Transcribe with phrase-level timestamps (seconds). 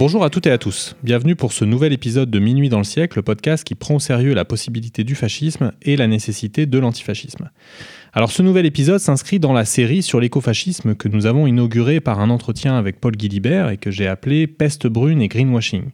[0.00, 2.84] Bonjour à toutes et à tous, bienvenue pour ce nouvel épisode de Minuit dans le
[2.84, 6.78] siècle, le podcast qui prend au sérieux la possibilité du fascisme et la nécessité de
[6.78, 7.50] l'antifascisme.
[8.14, 12.18] Alors ce nouvel épisode s'inscrit dans la série sur l'écofascisme que nous avons inauguré par
[12.20, 15.90] un entretien avec Paul Guilibert et que j'ai appelé Peste brune et greenwashing.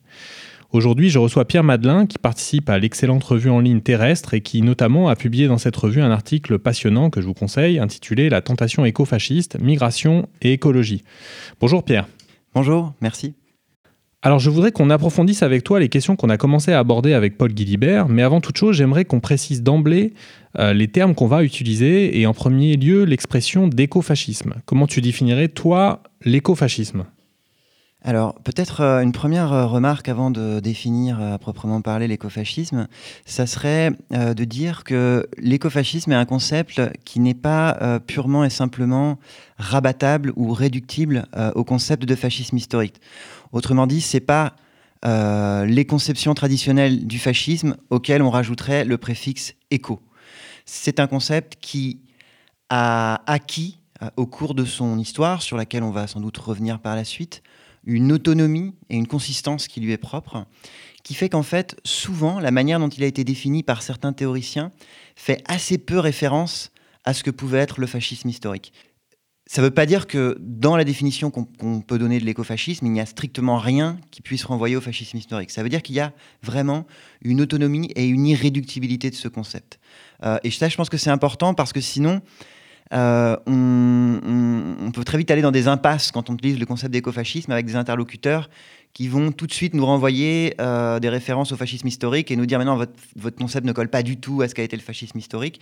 [0.71, 4.63] Aujourd'hui, je reçois Pierre Madelin qui participe à l'excellente revue en ligne terrestre et qui
[4.63, 8.41] notamment a publié dans cette revue un article passionnant que je vous conseille intitulé La
[8.41, 11.03] tentation écofasciste, migration et écologie.
[11.61, 12.07] Bonjour Pierre.
[12.55, 13.35] Bonjour, merci.
[14.27, 17.39] Alors je voudrais qu'on approfondisse avec toi les questions qu'on a commencé à aborder avec
[17.39, 20.15] Paul Guilibert, mais avant toute chose, j'aimerais qu'on précise d'emblée
[20.59, 24.55] euh, les termes qu'on va utiliser et en premier lieu l'expression d'écofascisme.
[24.65, 27.05] Comment tu définirais toi l'écofascisme?
[28.03, 32.89] Alors, peut-être euh, une première euh, remarque avant de définir à proprement parler l'écofascisme,
[33.27, 39.21] ça serait de dire que l'écofascisme est un concept qui n'est pas purement et simplement
[39.57, 43.01] rabattable ou réductible au concept de fascisme historique.
[43.53, 44.57] Autrement dit, c'est pas
[45.05, 50.01] les conceptions traditionnelles du fascisme auxquelles on rajouterait le préfixe éco.
[50.65, 52.01] C'est un concept qui
[52.71, 53.79] a acquis
[54.17, 57.43] au cours de son histoire, sur laquelle on va sans doute revenir par la suite,
[57.85, 60.45] une autonomie et une consistance qui lui est propre,
[61.05, 64.73] qui fait qu'en fait, souvent, la manière dont il a été défini par certains théoriciens
[65.15, 66.73] fait assez peu référence
[67.05, 68.73] à ce que pouvait être le fascisme historique.
[69.49, 72.93] Ça ne veut pas dire que dans la définition qu'on peut donner de l'écofascisme, il
[72.93, 75.53] n'y a strictement rien qui puisse renvoyer au fascisme historique.
[75.53, 76.85] Ça veut dire qu'il y a vraiment
[77.23, 79.79] une autonomie et une irréductibilité de ce concept.
[80.25, 82.23] Euh, et ça, je pense que c'est important parce que sinon,
[82.93, 87.53] euh, on, peut très vite aller dans des impasses quand on utilise le concept d'écofascisme
[87.53, 88.49] avec des interlocuteurs
[88.95, 92.47] qui vont tout de suite nous renvoyer euh, des références au fascisme historique et nous
[92.47, 94.83] dire maintenant votre, votre concept ne colle pas du tout à ce qu'a été le
[94.83, 95.61] fascisme historique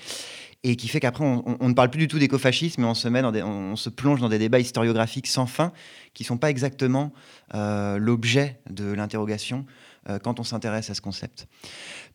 [0.65, 3.23] et qui fait qu'après on, ne parle plus du tout d'écofascisme mais on se met
[3.23, 5.73] on, se plonge dans des débats historiographiques sans fin
[6.15, 7.13] qui sont pas exactement
[7.55, 9.65] euh, l'objet de l'interrogation
[10.23, 11.49] quand on s'intéresse à ce concept.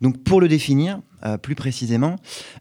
[0.01, 2.15] Donc pour le définir euh, plus précisément,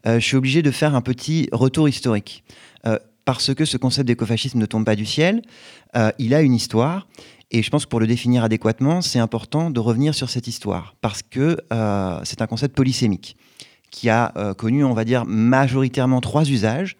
[0.05, 2.43] euh, je suis obligé de faire un petit retour historique.
[2.85, 5.43] Euh, parce que ce concept d'écofascisme ne tombe pas du ciel,
[6.17, 7.07] il a une histoire.
[7.51, 10.95] Et je pense que pour le définir adéquatement, c'est important de revenir sur cette histoire.
[10.99, 11.57] Parce que
[12.23, 13.37] c'est un concept polysémique
[13.91, 16.97] qui a connu, on va dire, majoritairement trois usages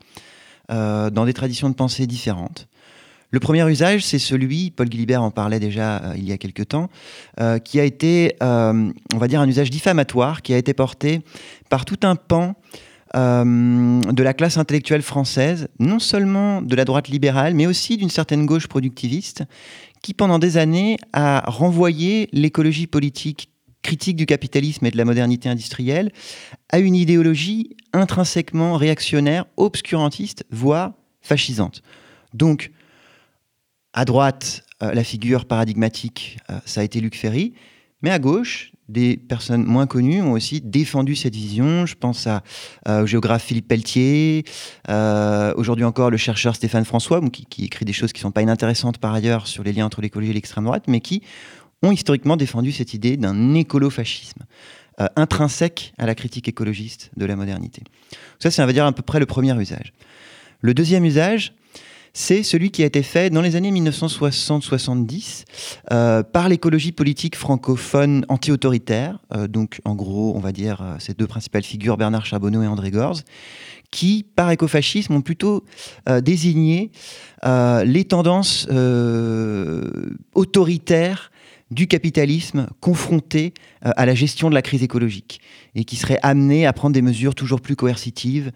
[0.70, 2.68] dans des traditions de pensée différentes.
[3.32, 6.64] Le premier usage, c'est celui, Paul Guilibert en parlait déjà euh, il y a quelque
[6.64, 6.90] temps,
[7.40, 11.22] euh, qui a été, euh, on va dire, un usage diffamatoire qui a été porté
[11.70, 12.56] par tout un pan
[13.12, 18.46] de la classe intellectuelle française, non seulement de la droite libérale, mais aussi d'une certaine
[18.46, 19.46] gauche productiviste,
[20.04, 23.50] qui pendant des années a renvoyé l'écologie politique
[23.82, 26.12] critique du capitalisme et de la modernité industrielle
[26.70, 31.82] à une idéologie intrinsèquement réactionnaire, obscurantiste, voire fascisante.
[32.34, 32.72] Donc,
[33.94, 37.54] à droite, euh, la figure paradigmatique, euh, ça a été Luc Ferry,
[38.02, 41.86] mais à gauche, des personnes moins connues ont aussi défendu cette vision.
[41.86, 42.44] Je pense à,
[42.88, 44.46] euh, au géographe Philippe Pelletier,
[45.56, 48.98] aujourd'hui encore le chercheur Stéphane François, qui, écrit des choses qui ne sont pas inintéressantes
[48.98, 51.22] par ailleurs sur les liens entre l'écologie et l'extrême droite, mais qui
[51.84, 54.44] ont historiquement défendu cette idée d'un écolofascisme
[55.16, 57.84] intrinsèque à la critique écologiste de la modernité.
[58.38, 59.94] Ça, c'est, on va dire, à peu près le premier usage.
[60.60, 61.54] Le deuxième usage,
[62.14, 65.46] c'est celui qui a été fait dans les années 1960-70
[65.92, 71.14] euh, par l'écologie politique francophone anti-autoritaire, euh, donc en gros, on va dire euh, ces
[71.14, 73.24] deux principales figures, Bernard Charbonneau et André Gorz,
[73.92, 75.66] qui, par écofascisme, ont plutôt
[76.22, 76.92] désigné
[77.44, 78.68] les tendances
[80.36, 81.32] autoritaires
[81.72, 85.40] du capitalisme confronté à la gestion de la crise écologique
[85.76, 88.52] et qui serait amené à prendre des mesures toujours plus coercitives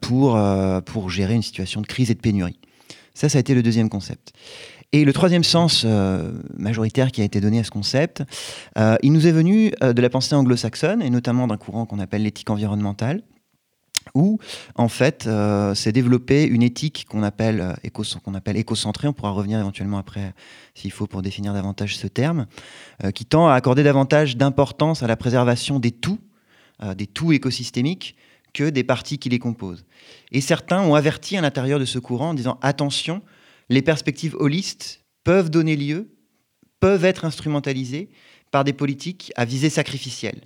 [0.00, 0.40] pour,
[0.86, 2.58] pour gérer une situation de crise et de pénurie.
[3.14, 4.32] Ça, ça a été le deuxième concept.
[4.94, 8.22] Et le troisième sens euh, majoritaire qui a été donné à ce concept,
[8.78, 11.98] euh, il nous est venu euh, de la pensée anglo-saxonne, et notamment d'un courant qu'on
[11.98, 13.22] appelle l'éthique environnementale,
[14.14, 14.38] où
[14.74, 15.28] en fait
[15.74, 20.34] s'est développée une éthique qu'on appelle, éco, qu'on appelle écocentrée, on pourra revenir éventuellement après
[20.74, 22.46] s'il faut pour définir davantage ce terme,
[23.14, 26.18] qui tend à accorder davantage d'importance à la préservation des tout,
[26.96, 28.16] des tout écosystémiques,
[28.52, 29.84] que des parties qui les composent.
[30.30, 33.20] Et certains ont averti à l'intérieur de ce courant en disant attention,
[33.68, 36.14] les perspectives holistes peuvent donner lieu,
[36.78, 38.10] peuvent être instrumentalisées
[38.52, 40.42] par des politiques à visée sacrificielle.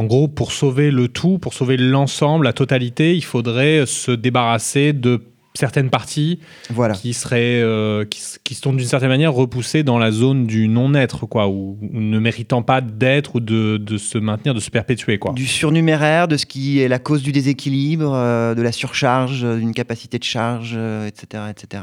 [0.00, 4.92] En gros, pour sauver le tout, pour sauver l'ensemble, la totalité, il faudrait se débarrasser
[4.92, 5.24] de
[5.54, 6.38] certaines parties
[6.70, 6.94] Voilà.
[6.94, 11.48] qui seraient, euh, qui, sont d'une certaine manière repoussées dans la zone du non-être, quoi,
[11.48, 15.32] ou, ou ne méritant pas d'être ou de, de se maintenir, de se perpétuer, quoi.
[15.32, 19.56] Du surnuméraire, de ce qui est la cause du déséquilibre, euh, de la surcharge, euh,
[19.58, 21.82] d'une capacité de charge, euh, etc., etc.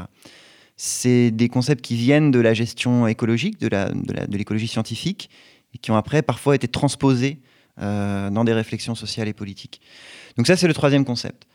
[0.78, 4.68] C'est des concepts qui viennent de la gestion écologique, de la- de la- de l'écologie
[4.68, 5.28] scientifique,
[5.74, 7.40] et qui ont après parfois été transposés
[7.80, 9.82] euh, dans des réflexions sociales et politiques.
[10.38, 11.46] Donc ça, c'est le troisième concept.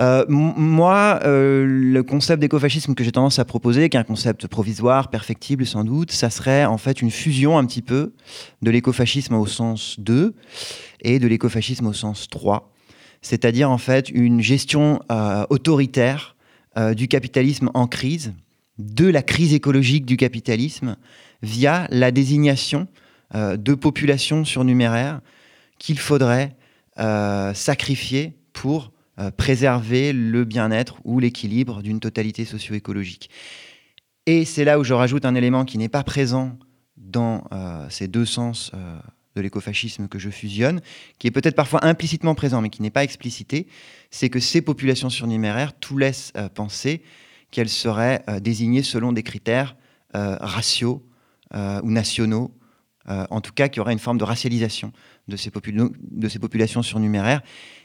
[0.00, 4.46] Euh, moi, euh, le concept d'écofascisme que j'ai tendance à proposer, qui est un concept
[4.46, 8.14] provisoire, perfectible sans doute, ça serait en fait une fusion un petit peu
[8.62, 10.34] de l'écofascisme au sens 2
[11.02, 12.72] et de l'écofascisme au sens 3,
[13.20, 15.00] c'est-à-dire en fait une gestion
[15.50, 16.36] autoritaire
[16.94, 18.32] du capitalisme en crise,
[18.78, 20.96] de la crise écologique du capitalisme,
[21.42, 22.86] via la désignation
[23.34, 25.20] de populations surnuméraires
[25.78, 26.56] qu'il faudrait
[26.98, 33.30] euh, sacrifier pour euh, préserver le bien-être ou l'équilibre d'une totalité socio-écologique.
[34.26, 36.58] Et c'est là où je rajoute un élément qui n'est pas présent
[36.96, 38.98] dans euh, ces deux sens euh,
[39.36, 40.80] de l'écofascisme que je fusionne,
[41.18, 43.66] qui est peut-être parfois implicitement présent, mais qui n'est pas explicité,
[44.10, 47.02] c'est que ces populations surnuméraires, tout laisse euh, penser
[47.50, 49.76] qu'elles seraient euh, désignées selon des critères
[50.14, 51.06] euh, raciaux
[51.54, 52.52] euh, ou nationaux,
[53.08, 54.92] euh, en tout cas qu'il y aurait une forme de racialisation
[55.28, 57.42] de ces, populations surnuméraires,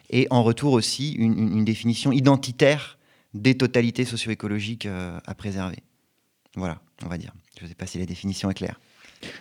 [0.10, 2.98] et en retour aussi une définition identitaire
[3.34, 5.78] des totalités socio-écologiques euh, à préserver.
[6.56, 7.34] Voilà, on va dire.
[7.58, 8.80] Je ne sais pas si la définition est claire.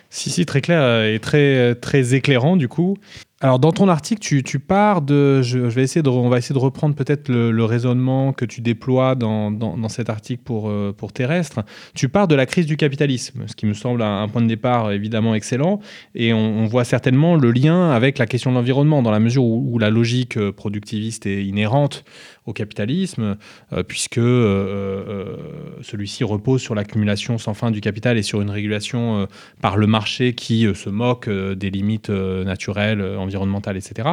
[0.09, 2.97] Si, si, très clair euh, et très, très éclairant du coup.
[3.43, 6.59] Alors dans ton article, tu, pars de, je, vais essayer de, on va essayer de
[6.59, 11.61] reprendre peut-être le, raisonnement que tu déploies dans, dans, cet article pour, euh, pour Terrestre.
[11.95, 14.91] Tu pars de la crise du capitalisme, ce qui me semble un, point de départ
[14.91, 15.79] évidemment excellent,
[16.13, 19.73] et on, voit certainement le lien avec la question de l'environnement, dans la mesure où,
[19.73, 22.03] où la logique euh, productiviste est inhérente
[22.45, 23.37] au capitalisme,
[23.71, 25.35] euh, puisque euh, euh,
[25.81, 29.27] celui-ci repose sur l'accumulation sans fin du capital et sur une régulation
[29.61, 34.09] par le marché qui se moque des limites naturelles, environnementales, etc.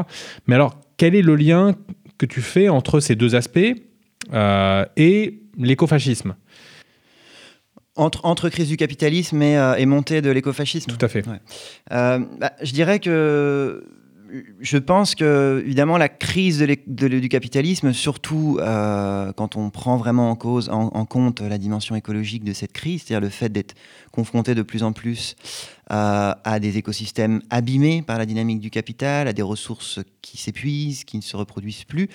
[0.46, 1.74] Mais alors, quel est le lien
[2.18, 3.58] que tu fais entre ces deux aspects
[4.96, 6.34] et l'écofascisme?
[7.98, 11.24] Entre, entre crise du capitalisme et, euh, et montée de l'écofascisme Tout à fait.
[11.90, 13.84] Euh, bah, je dirais que
[14.60, 21.04] je pense que évidemment la crise du capitalisme, surtout euh, quand on prend vraiment en
[21.06, 23.74] compte la dimension écologique de cette crise, c'est-à-dire le fait d'être
[24.12, 25.36] confronté de plus en plus
[25.90, 31.04] euh, à des écosystèmes abîmés par la dynamique du capital, à des ressources qui s'épuisent,
[31.04, 32.08] qui ne se reproduisent plus,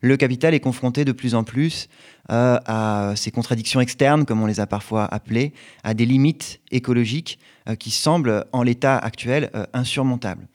[0.00, 1.88] le capital est confronté de plus en plus
[2.30, 7.38] euh, à ces contradictions externes, comme on les a parfois appelées, à des limites écologiques
[7.78, 10.48] qui semblent en l'état actuel insurmontables.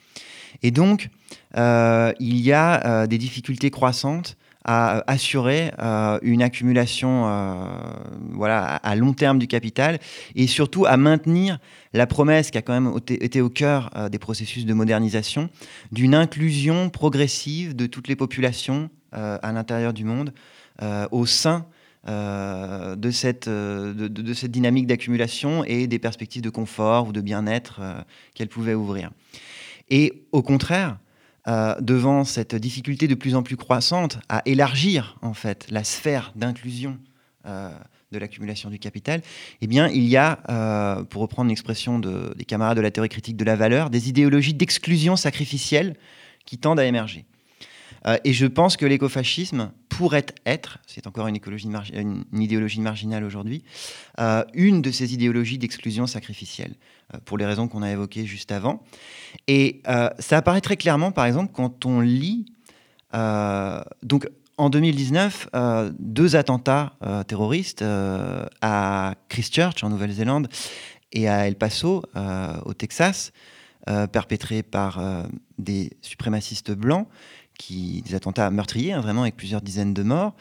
[0.64, 1.10] Et donc,
[1.58, 5.72] euh, il y a euh, des difficultés croissantes à euh, assurer
[6.22, 7.30] une accumulation
[8.32, 10.00] voilà, à, long terme du capital
[10.36, 11.60] et surtout à maintenir
[11.92, 15.50] la promesse qui a quand même été, au cœur des processus de modernisation
[15.92, 20.34] d'une inclusion progressive de toutes les populations à l'intérieur du monde
[21.12, 21.66] au sein
[22.08, 27.82] de, cette, de, cette dynamique d'accumulation et des perspectives de confort ou de bien-être
[28.34, 29.12] qu'elle pouvait ouvrir.
[29.96, 30.98] Et au contraire,
[31.48, 36.32] euh, devant cette difficulté de plus en plus croissante à élargir en fait la sphère
[36.36, 36.98] d'inclusion
[37.46, 37.70] euh,
[38.12, 39.22] de l'accumulation du capital,
[39.62, 43.38] eh il y a, euh, pour reprendre l'expression de- des camarades de la théorie critique
[43.38, 45.96] de la valeur, des idéologies d'exclusion sacrificielle
[46.48, 47.26] qui tendent à émerger.
[48.06, 51.38] Euh, et je pense que l'écofascisme pourrait être, c'est encore une,
[52.34, 53.64] idéologie marginale aujourd'hui,
[54.20, 56.74] euh, une de ces idéologies d'exclusion sacrificielle,
[57.14, 58.82] euh, pour les raisons qu'on a évoquées juste avant.
[59.48, 59.82] Et
[60.20, 62.46] ça apparaît très clairement, par exemple, quand on lit.
[63.14, 66.94] donc, en 2019, euh, deux attentats
[67.28, 67.84] terroristes
[68.62, 70.48] à Christchurch, en Nouvelle-Zélande,
[71.12, 72.04] et à El Paso,
[72.66, 73.32] au Texas,
[74.12, 75.00] perpétrés par
[75.58, 77.08] des suprémacistes blancs,
[77.58, 80.34] qui, des attentats meurtriers, hein, vraiment, avec plusieurs dizaines de morts.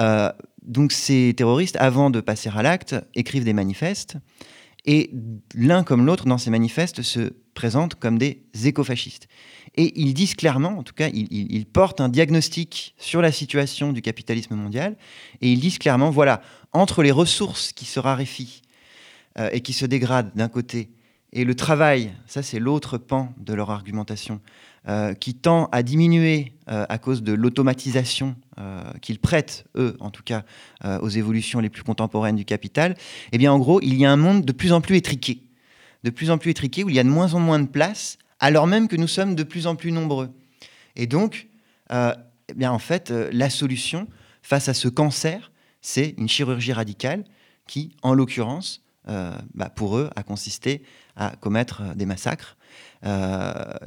[0.00, 0.30] Euh,
[0.62, 4.16] donc, ces terroristes, avant de passer à l'acte, écrivent des manifestes.
[4.84, 5.10] Et
[5.54, 9.28] l'un comme l'autre, dans ces manifestes, se présentent comme des écofascistes.
[9.76, 13.92] Et ils disent clairement, en tout cas, ils, ils- portent un diagnostic sur la situation
[13.92, 14.96] du capitalisme mondial,
[15.40, 16.42] et ils disent clairement, voilà,
[16.72, 18.62] entre les ressources qui se raréfient
[19.38, 20.90] euh, et qui se dégradent d'un côté,
[21.32, 24.40] et le travail, ça c'est l'autre pan de leur argumentation,
[24.88, 30.10] euh, qui tend à diminuer euh, à cause de l'automatisation euh, qu'ils prêtent, eux en
[30.10, 30.42] tout cas,
[31.00, 32.96] aux évolutions les plus contemporaines du capital,
[33.30, 35.44] eh bien en gros, il y a un monde de plus en plus étriqué,
[36.02, 38.18] de plus en plus étriqué, où il y a de moins en moins de place,
[38.40, 40.30] alors même que nous sommes de plus en plus nombreux.
[40.96, 41.46] Et donc,
[41.92, 44.08] eh bien en fait, la solution
[44.42, 47.22] face à ce cancer, c'est une chirurgie radicale
[47.68, 50.82] qui, en l'occurrence, bah, pour eux, a consisté
[51.14, 52.56] à commettre des massacres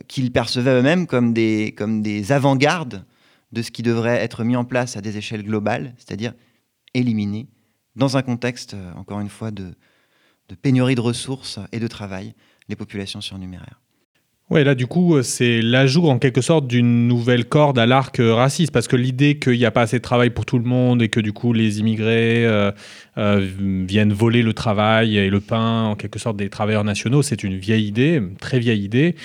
[0.08, 3.06] qu'ils percevaient eux-mêmes comme des, comme des avant-gardes
[3.52, 6.34] de ce qui devrait être mis en place à des échelles globales, c'est-à-dire
[6.94, 7.48] éliminer,
[7.96, 9.74] dans un contexte, euh, encore une fois, de,
[10.50, 12.34] de pénurie de ressources et de travail,
[12.68, 13.82] les populations surnuméraires.
[14.52, 18.36] Ouais, là, du coup, c'est l'ajout en quelque sorte d'une nouvelle corde à l'arc euh,
[18.36, 21.02] raciste, parce que l'idée qu'il n'y a pas assez de travail pour tout le monde
[21.02, 22.72] et que du coup les immigrés euh,
[23.18, 23.44] euh,
[23.88, 27.58] viennent voler le travail et le pain, en quelque sorte, des travailleurs nationaux, c'est une
[27.58, 29.16] vieille idée, très vieille idée,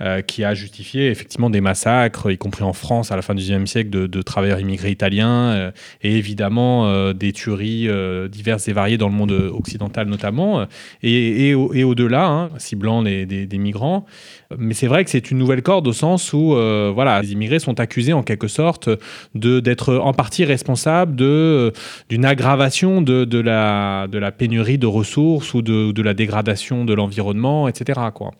[0.00, 3.42] euh, qui a justifié effectivement des massacres, y compris en France à la fin du
[3.42, 5.70] XIXe siècle, de, travailleurs immigrés italiens, euh,
[6.02, 7.88] et évidemment euh, des tueries
[8.30, 10.66] diverses et variées dans le monde occidental notamment,
[11.02, 14.06] et, et, au- au-delà, hein, ciblant les, des, des migrants.
[14.58, 16.54] Mais c'est vrai que c'est une nouvelle corde au sens où
[16.94, 18.88] voilà, les immigrés sont accusés en quelque sorte
[19.34, 25.62] d'être en partie responsables d'une aggravation de, de la de la pénurie de ressources ou
[25.62, 28.00] de, de la dégradation de l'environnement, etc.
[28.14, 28.32] Quoi.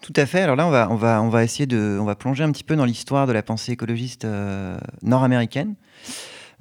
[0.00, 0.40] Tout à fait.
[0.40, 3.32] Alors là, on va, essayer de, on va plonger un petit peu dans l'histoire de
[3.32, 5.74] la pensée écologiste euh, nord-américaine.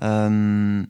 [0.01, 0.83] Euh,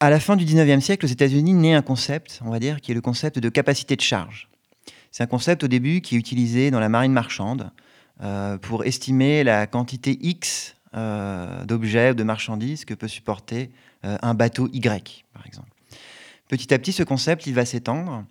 [0.00, 2.92] à la fin du 19e siècle, aux États-Unis, naît un concept, on va dire, qui
[2.92, 4.48] est le concept de capacité de charge.
[5.10, 7.70] C'est un concept au début qui est utilisé dans la marine marchande
[8.22, 13.70] euh, pour estimer la quantité X d'objets ou de marchandises que peut supporter
[14.02, 15.68] un bateau Y, par exemple.
[16.48, 18.24] Petit à petit, ce concept, il va s'étendre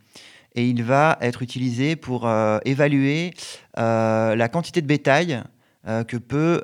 [0.55, 3.33] et il va être utilisé pour euh, évaluer
[3.77, 5.43] euh, la quantité de bétail
[5.87, 6.61] euh, que peut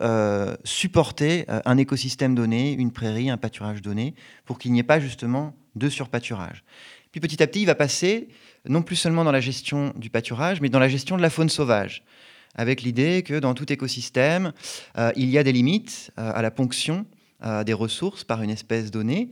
[0.64, 4.14] supporter un écosystème donné, une prairie, un pâturage donné,
[4.46, 6.64] pour qu'il n'y ait pas justement de surpâturage.
[7.12, 8.28] Puis petit à petit, il va passer
[8.68, 11.50] non plus seulement dans la gestion du pâturage, mais dans la gestion de la faune
[11.50, 12.04] sauvage,
[12.56, 14.52] avec l'idée que dans tout écosystème,
[15.16, 17.06] il y a des limites à la ponction
[17.66, 19.30] des ressources par une espèce donnée,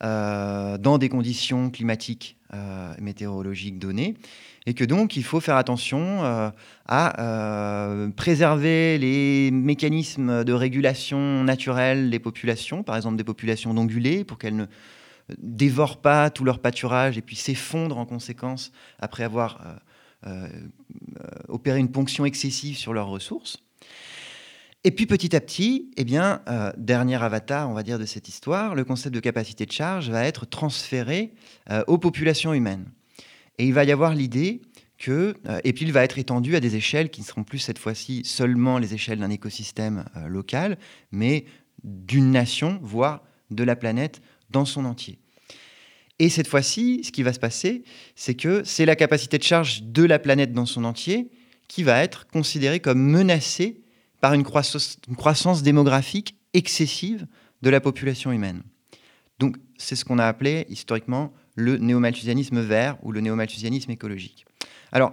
[0.00, 2.36] dans des conditions climatiques
[3.00, 4.14] météorologiques données,
[4.66, 6.50] et que donc il faut faire attention euh,
[6.86, 14.24] à euh, préserver les mécanismes de régulation naturelle des populations, par exemple des populations d'ongulés,
[14.24, 14.66] pour qu'elles ne
[15.38, 20.48] dévorent pas tout leur pâturage et puis s'effondrent en conséquence après avoir euh, euh,
[21.20, 23.63] euh, opéré une ponction excessive sur leurs ressources.
[24.86, 28.28] Et puis petit à petit, eh bien, euh, dernier avatar, on va dire, de cette
[28.28, 31.32] histoire, le concept de capacité de charge va être transféré
[31.70, 32.90] euh, aux populations humaines.
[33.56, 34.60] Et il va y avoir l'idée
[34.98, 37.60] que, euh, et puis il va être étendu à des échelles qui ne seront plus
[37.60, 40.76] cette fois-ci seulement les échelles d'un écosystème local,
[41.12, 41.46] mais
[41.82, 45.18] d'une nation, voire de la planète dans son entier.
[46.18, 47.84] Et cette fois-ci, ce qui va se passer,
[48.16, 51.30] c'est que c'est la capacité de charge de la planète dans son entier
[51.68, 53.83] qui va être considérée comme menacée
[54.24, 57.26] par une croissance, démographique excessive
[57.60, 58.62] de la population humaine.
[59.38, 64.46] Donc, c'est ce qu'on a appelé historiquement le néomalthusianisme vert ou le néomalthusianisme écologique.
[64.92, 65.12] Alors,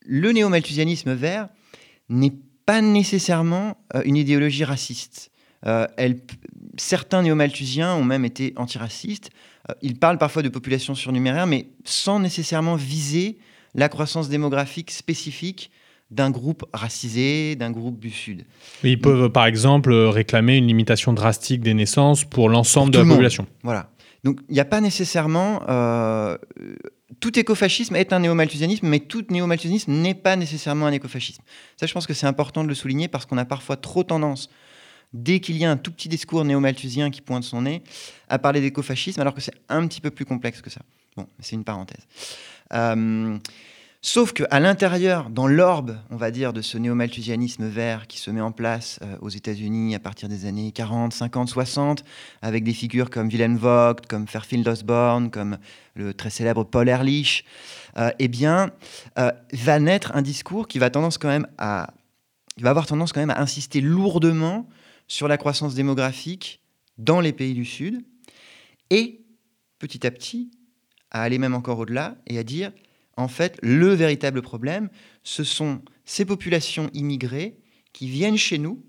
[0.00, 1.50] le néomalthusianisme vert
[2.08, 2.32] n'est
[2.64, 5.30] pas nécessairement euh, une idéologie raciste.
[5.66, 5.86] Euh,
[6.78, 9.28] certains néomalthusiens ont même été antiracistes.
[9.68, 13.36] Euh, ils parlent parfois de populations surnuméraires, mais sans nécessairement viser
[13.74, 15.70] la croissance démographique spécifique
[16.14, 18.44] d'un groupe racisé, d'un groupe du Sud.
[18.82, 23.46] Ils peuvent, par exemple, réclamer une limitation drastique des naissances pour l'ensemble de la population.
[23.62, 23.90] Voilà.
[24.22, 25.62] Donc il n'y a pas nécessairement...
[25.68, 26.38] euh,
[27.20, 31.42] tout écofascisme est un néomalthusianisme, mais tout néomalthusianisme n'est pas nécessairement un écofascisme.
[31.76, 34.50] Ça, je pense que c'est important de le souligner parce qu'on a parfois trop tendance,
[35.12, 37.82] dès qu'il y a un tout petit discours néomalthusien qui pointe son nez,
[38.28, 40.80] à parler d'écofascisme, alors que c'est un petit peu plus complexe que ça.
[41.16, 42.04] Bon, c'est une parenthèse.
[42.72, 43.38] Euh,
[44.04, 48.42] sauf qu'à l'intérieur, dans l'orbe, on va dire, de ce néomalthusianisme vert qui se met
[48.42, 52.04] en place euh, aux États-Unis à partir des années 40, 50, 60,
[52.42, 55.56] avec des figures comme Wilhelm Vogt, comme Fairfield Osborne, comme
[55.94, 57.46] le très célèbre Paul Ehrlich,
[57.96, 58.72] euh, eh bien,
[59.18, 64.68] euh, va naître un discours qui va va avoir tendance quand même à insister lourdement
[65.08, 66.60] sur la croissance démographique
[66.98, 68.04] dans les pays du Sud,
[68.90, 69.24] et
[69.78, 70.50] petit à petit
[71.10, 72.70] à aller même encore au-delà et à dire,
[73.16, 74.88] en fait, le véritable problème,
[75.22, 77.56] ce sont ces populations immigrées
[77.92, 78.84] qui viennent chez nous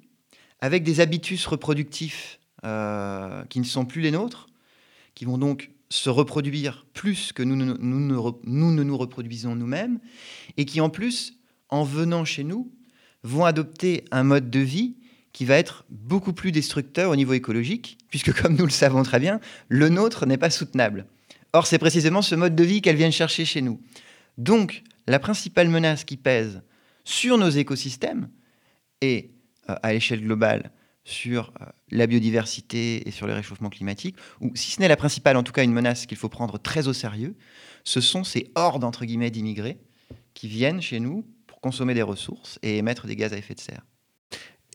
[0.60, 4.48] avec des habitus reproductifs euh, qui ne sont plus les nôtres,
[5.14, 10.00] qui vont donc se reproduire plus que nous, nous ne nous reproduisons nous-mêmes,
[10.58, 11.34] et qui en plus,
[11.70, 12.72] en venant chez nous,
[13.24, 14.96] vont adopter un mode de vie
[15.34, 19.20] qui va être beaucoup plus destructeur au niveau écologique, puisque comme nous le savons très
[19.20, 21.06] bien, le nôtre n'est pas soutenable.
[21.54, 23.80] Or, c'est précisément ce mode de vie qu'elles viennent chercher chez nous.
[24.38, 26.62] Donc, la principale menace qui pèse
[27.04, 28.30] sur nos écosystèmes,
[29.02, 29.32] et
[29.70, 30.72] euh, à l'échelle globale
[31.04, 35.38] sur euh, la biodiversité et sur le réchauffement climatique, ou si ce n'est la principale,
[35.38, 37.36] en tout cas une menace qu'il faut prendre très au sérieux,
[37.84, 39.80] ce sont ces hordes, entre guillemets, d'immigrés
[40.34, 43.60] qui viennent chez nous pour consommer des ressources et émettre des gaz à effet de
[43.60, 43.86] serre.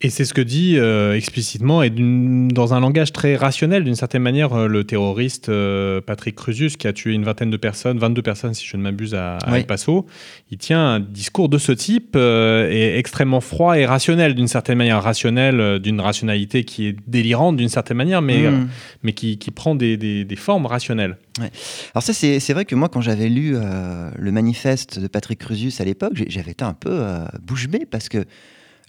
[0.02, 4.22] Et c'est ce que dit euh, explicitement et dans un langage très rationnel, d'une certaine
[4.22, 8.22] manière, euh, le terroriste euh, Patrick Crusius, qui a tué une vingtaine de personnes, 22
[8.22, 10.06] personnes si je ne m'abuse, à, El Paso.
[10.50, 15.02] Il tient un discours de ce type et extrêmement froid et rationnel, d'une certaine manière,
[15.02, 18.68] rationnel, d'une rationalité qui est délirante d'une certaine manière, mais, mmh.
[19.02, 21.18] mais qui, qui, prend des, des, des, formes rationnelles.
[21.38, 21.50] Ouais.
[21.94, 25.84] Alors ça, c'est vrai que moi, quand j'avais lu le manifeste de Patrick Crusius à
[25.84, 27.02] l'époque, j'avais été un peu
[27.42, 28.24] bouche bée parce que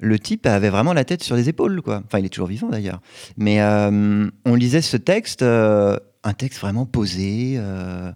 [0.02, 2.02] le type avait vraiment la tête sur les épaules, quoi.
[2.06, 3.02] Enfin, il est toujours vivant d'ailleurs.
[3.38, 8.12] Mais euh, on lisait ce texte, euh, un texte vraiment posé, euh,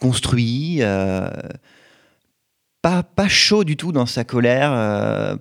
[0.00, 0.80] construit,
[2.82, 4.70] pas, pas chaud du tout dans sa colère,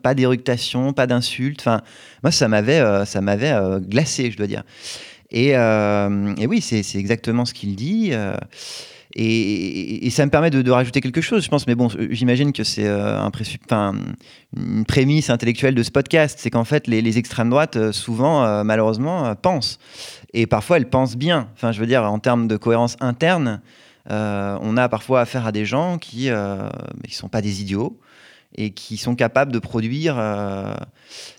[0.02, 1.60] pas d'éructation, pas d'insulte.
[1.62, 1.82] Enfin,
[2.24, 4.64] moi, ça m'avait, ça m'avait glacé, je dois dire.
[5.30, 8.12] Et, et oui, c'est exactement ce qu'il dit.
[9.18, 11.68] Et, ça me permet de, rajouter quelque chose, je pense.
[11.68, 13.32] Mais bon, j'imagine que c'est euh, un
[14.58, 16.38] une prémisse intellectuelle de ce podcast.
[16.42, 19.80] C'est qu'en fait, les, extrêmes droites, euh, souvent, euh, malheureusement, pensent.
[20.34, 21.48] Et parfois, elles pensent bien.
[21.54, 23.62] Enfin, je veux dire, en termes de cohérence interne,
[24.08, 26.70] on a parfois affaire à des gens qui ne
[27.10, 28.00] sont pas des idiots
[28.56, 30.22] et qui sont capables de produire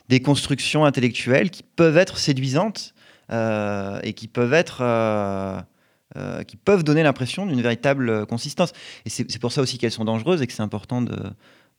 [0.09, 2.95] des constructions intellectuelles qui peuvent être séduisantes
[3.31, 4.83] et qui peuvent être
[6.15, 8.73] euh, qui peuvent donner l'impression d'une véritable consistance.
[9.05, 11.17] Et c'est pour ça aussi qu'elles sont dangereuses et que c'est important de,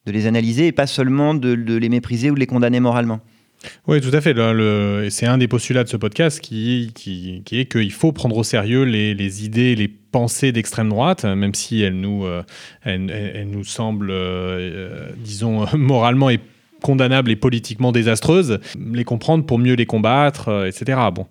[0.05, 3.21] les analyser et pas seulement de, les mépriser ou de les condamner moralement.
[3.87, 4.35] Oui, tout à fait.
[5.09, 6.91] C'est un des postulats de ce podcast qui,
[7.51, 11.99] est qu'il faut prendre au sérieux les, idées, les pensées d'extrême droite, même si elles
[11.99, 12.43] nous, euh,
[12.85, 16.39] nous semblent, euh, disons, moralement et
[16.87, 18.59] condamnables et politiquement désastreuses,
[18.93, 20.97] les comprendre pour mieux les combattre, euh, etc.
[21.13, 21.25] Bon.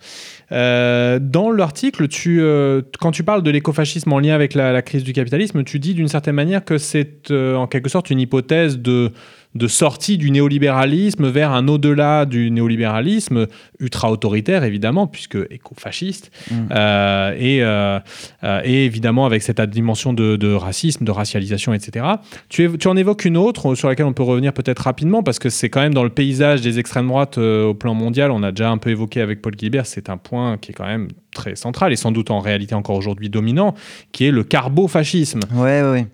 [0.52, 4.82] Euh, dans l'article, tu, euh, quand tu parles de l'écofascisme en lien avec la, la,
[4.82, 8.78] crise du capitalisme, tu dis d'une certaine manière que c'est en quelque sorte une hypothèse
[8.78, 9.12] de
[9.56, 13.47] de sortie du néolibéralisme vers un au-delà du néolibéralisme
[13.80, 16.54] ultra-autoritaire, évidemment, puisque éco-fasciste, mm.
[16.71, 17.99] euh, et, euh,
[18.45, 22.06] euh, et, évidemment avec cette dimension de, racisme, de racialisation, etc.
[22.49, 25.49] Tu, tu, en évoques une autre sur laquelle on peut revenir peut-être rapidement, parce que
[25.49, 28.71] c'est quand même dans le paysage des extrêmes droites au plan mondial, on a déjà
[28.71, 31.92] un peu évoqué avec Paul Gilbert, c'est un point qui est quand même très central
[31.92, 33.75] et sans doute en réalité encore aujourd'hui dominant,
[34.12, 35.40] qui est le carbo-fascisme.
[35.54, 36.06] Ouais, ouais.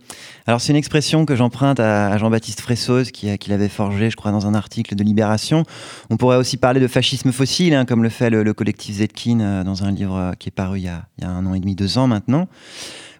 [0.46, 4.30] Alors c'est une expression que j'emprunte à, Jean-Baptiste Fressoz, qui, qui l'avait forgé, je crois,
[4.30, 5.64] dans un article de Libération.
[6.10, 9.64] On pourrait aussi parler de fascisme fossile, hein, comme le fait le, collectif Zetkin euh,
[9.64, 11.98] dans un livre euh, qui est paru il y, a, un an et demi, deux
[11.98, 12.48] ans maintenant.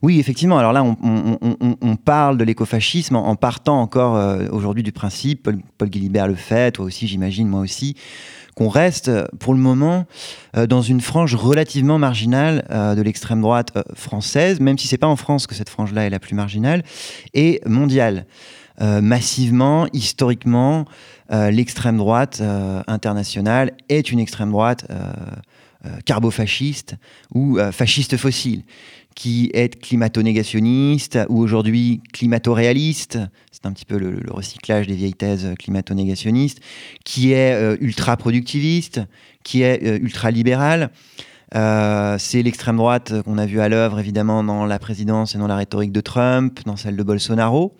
[0.02, 0.58] Oui, effectivement.
[0.58, 5.90] Alors là, on, parle de l'écofascisme en, partant encore euh, aujourd'hui du principe, Paul, Paul
[5.90, 7.94] Guilibert le fait, toi aussi, j'imagine, moi aussi,
[8.54, 10.06] qu'on reste pour le moment
[10.56, 14.98] euh, dans une frange relativement marginale euh, de l'extrême droite euh, française, même si c'est
[14.98, 16.82] pas en France que cette frange-là est la plus marginale,
[17.34, 18.26] et mondiale.
[18.80, 20.86] Massivement, historiquement,
[21.30, 22.42] l'extrême droite
[22.86, 24.86] internationale est une extrême droite
[26.04, 26.96] carbofasciste
[27.34, 28.64] ou fasciste fossile
[29.14, 33.18] qui est climato-négationniste ou aujourd'hui climato-réaliste,
[33.50, 36.60] c'est un petit peu le, recyclage des vieilles thèses climato-négationnistes,
[37.04, 39.00] qui est euh, ultra-productiviste,
[39.42, 40.90] qui est euh, ultra-libéral.
[41.54, 45.46] Euh, c'est l'extrême droite qu'on a vu à l'œuvre évidemment dans la présidence et dans
[45.46, 47.76] la rhétorique de Trump, dans celle de Bolsonaro.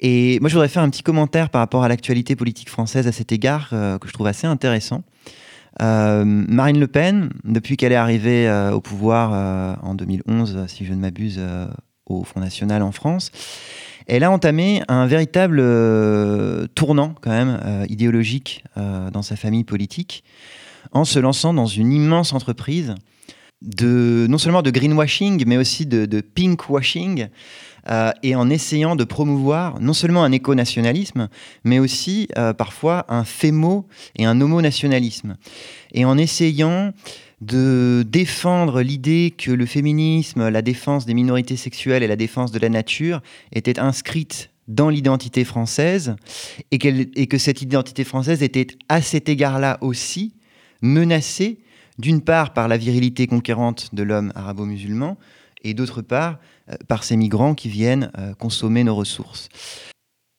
[0.00, 3.12] Et moi je voudrais faire un petit commentaire par rapport à l'actualité politique française à
[3.12, 5.02] cet égard que je trouve assez intéressant.
[5.82, 10.86] Euh, Marine Le Pen, depuis qu'elle est arrivée euh, au pouvoir euh, en 2011, si
[10.86, 11.40] je ne m'abuse,
[12.06, 13.30] au Front National en France,
[14.06, 15.56] elle a entamé un véritable
[16.74, 20.22] tournant quand même idéologique dans sa famille politique
[20.92, 22.94] en se lançant dans une immense entreprise
[23.62, 27.28] non seulement de greenwashing mais aussi de, pinkwashing
[27.88, 31.28] euh, et en essayant de promouvoir non seulement un éco-nationalisme,
[31.62, 35.36] mais aussi euh, parfois un fémo et un homo-nationalisme.
[35.92, 36.92] Et en essayant
[37.40, 42.58] de défendre l'idée que le féminisme, la défense des minorités sexuelles et la défense de
[42.58, 43.20] la nature
[43.52, 46.16] étaient inscrites dans l'identité française
[46.70, 50.34] et, que cette identité française était à cet égard-là aussi
[50.82, 51.58] menacée
[51.98, 55.16] d'une part par la virilité conquérante de l'homme arabo-musulman
[55.62, 56.38] et d'autre part
[56.70, 59.48] euh, par ces migrants qui viennent euh, consommer nos ressources.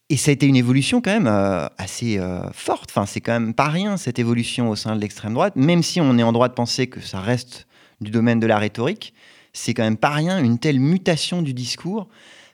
[0.10, 2.18] Et ça a été une évolution quand même euh, assez
[2.54, 2.90] forte.
[2.92, 6.00] Enfin, c'est quand même pas rien cette évolution au sein de l'extrême droite, même si
[6.00, 7.68] on est en droit de penser que ça reste
[8.00, 9.14] du domaine de la rhétorique.
[9.52, 12.08] C'est quand même pas rien une telle mutation du discours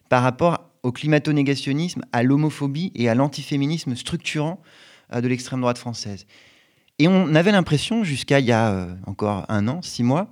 [0.10, 4.60] par rapport au climato-négationnisme, à l'homophobie et à l'antiféminisme structurant
[5.14, 6.26] de l'extrême droite française.
[7.04, 10.32] Et on avait l'impression, jusqu'à il y a euh, encore un an, six mois,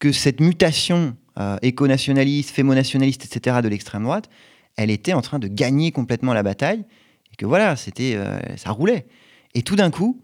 [0.00, 4.28] que cette mutation euh, éco-nationaliste, fémo-nationaliste, etc., de l'extrême droite,
[4.74, 6.84] elle était en train de gagner complètement la bataille,
[7.32, 9.06] et que voilà, c'était, euh, ça roulait.
[9.54, 10.20] Et tout d'un coup,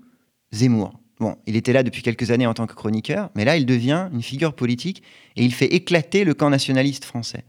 [0.50, 0.98] Zemmour.
[1.20, 4.08] Bon, il était là depuis quelques années en tant que chroniqueur, mais là, il devient
[4.12, 5.04] une figure politique
[5.36, 7.44] et il fait éclater le camp nationaliste français.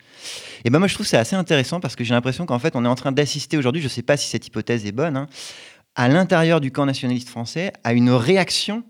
[0.66, 2.84] Et ben moi, je trouve ça assez intéressant parce que j'ai l'impression qu'en fait, on
[2.84, 5.28] est en train d'assister aujourd'hui, je ne sais pas si cette hypothèse est bonne, hein,
[6.00, 8.86] à l'intérieur du camp nationaliste français, à une réaction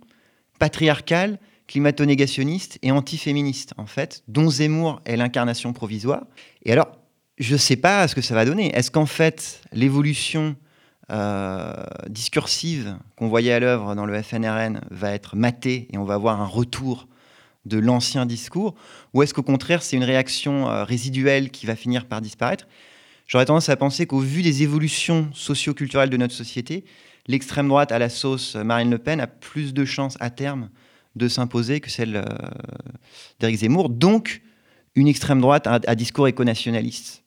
[0.59, 6.27] patriarcale, climato-négationniste et antiféministe, en fait, dont Zemmour est l'incarnation provisoire.
[6.65, 6.99] Et alors,
[7.39, 8.71] je ne sais pas ce que ça va donner.
[8.75, 10.55] Est-ce qu'en fait, l'évolution
[11.11, 11.73] euh,
[12.07, 16.39] discursive qu'on voyait à l'œuvre dans le FNRN va être matée et on va avoir
[16.39, 17.07] un retour
[17.65, 18.75] de l'ancien discours?
[19.15, 22.67] Ou est-ce qu'au contraire, c'est une réaction euh, résiduelle qui va finir par disparaître?
[23.29, 26.83] J'aurais tendance à penser qu'au vu des évolutions socio-culturelles de notre société,
[27.27, 30.69] l'extrême droite à la sauce Marine Le Pen a plus de chances à terme
[31.15, 32.23] de s'imposer que celle euh,
[33.39, 33.89] d'Éric Zemmour.
[33.89, 34.41] Donc,
[34.95, 37.23] une extrême droite à, à discours éco-nationaliste.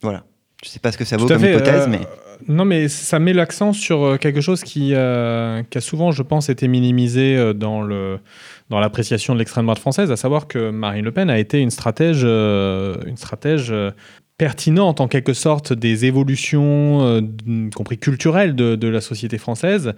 [0.00, 0.24] Voilà.
[0.62, 2.00] Je ne sais pas ce que ça vaut comme fait, hypothèse, euh, mais.
[2.48, 6.22] Non, mais ça met l'accent sur euh, quelque chose qui, euh, qui a souvent, je
[6.22, 8.20] pense, été minimisé dans le
[8.70, 11.70] dans l'appréciation de l'extrême droite française, à savoir que Marine Le Pen a été une
[11.70, 13.72] stratège, euh, une stratège
[14.38, 19.94] pertinente en quelque sorte des évolutions, euh, y compris culturelles, de, de la société française.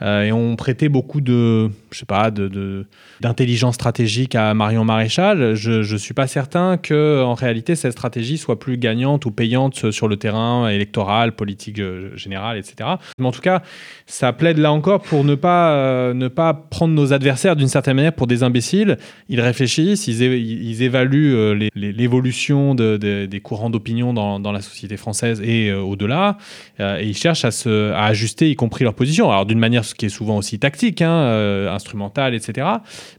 [0.00, 2.86] Euh, et on prêtait beaucoup de, je sais pas, de, de-
[3.20, 5.54] d'intelligence stratégique à Marion Maréchal.
[5.54, 9.92] Je ne suis pas certain que en réalité cette stratégie soit plus gagnante ou payante
[9.92, 12.88] sur le terrain électoral, politique euh, général, etc.
[13.18, 13.62] Mais en tout cas,
[14.06, 17.96] ça plaide là encore pour ne pas, euh, ne pas prendre nos adversaires d'une certaine
[17.96, 18.96] manière pour des imbéciles.
[19.28, 23.81] Ils réfléchissent, ils, ils évaluent euh, l'évolution de- de- des courants d'opinion
[24.12, 26.38] dans, dans la société française et euh, au-delà,
[26.80, 29.30] euh, et ils cherchent à, se, ajuster, y compris leur position.
[29.30, 32.66] Alors d'une manière qui est souvent aussi tactique, hein, euh, instrumentale, etc.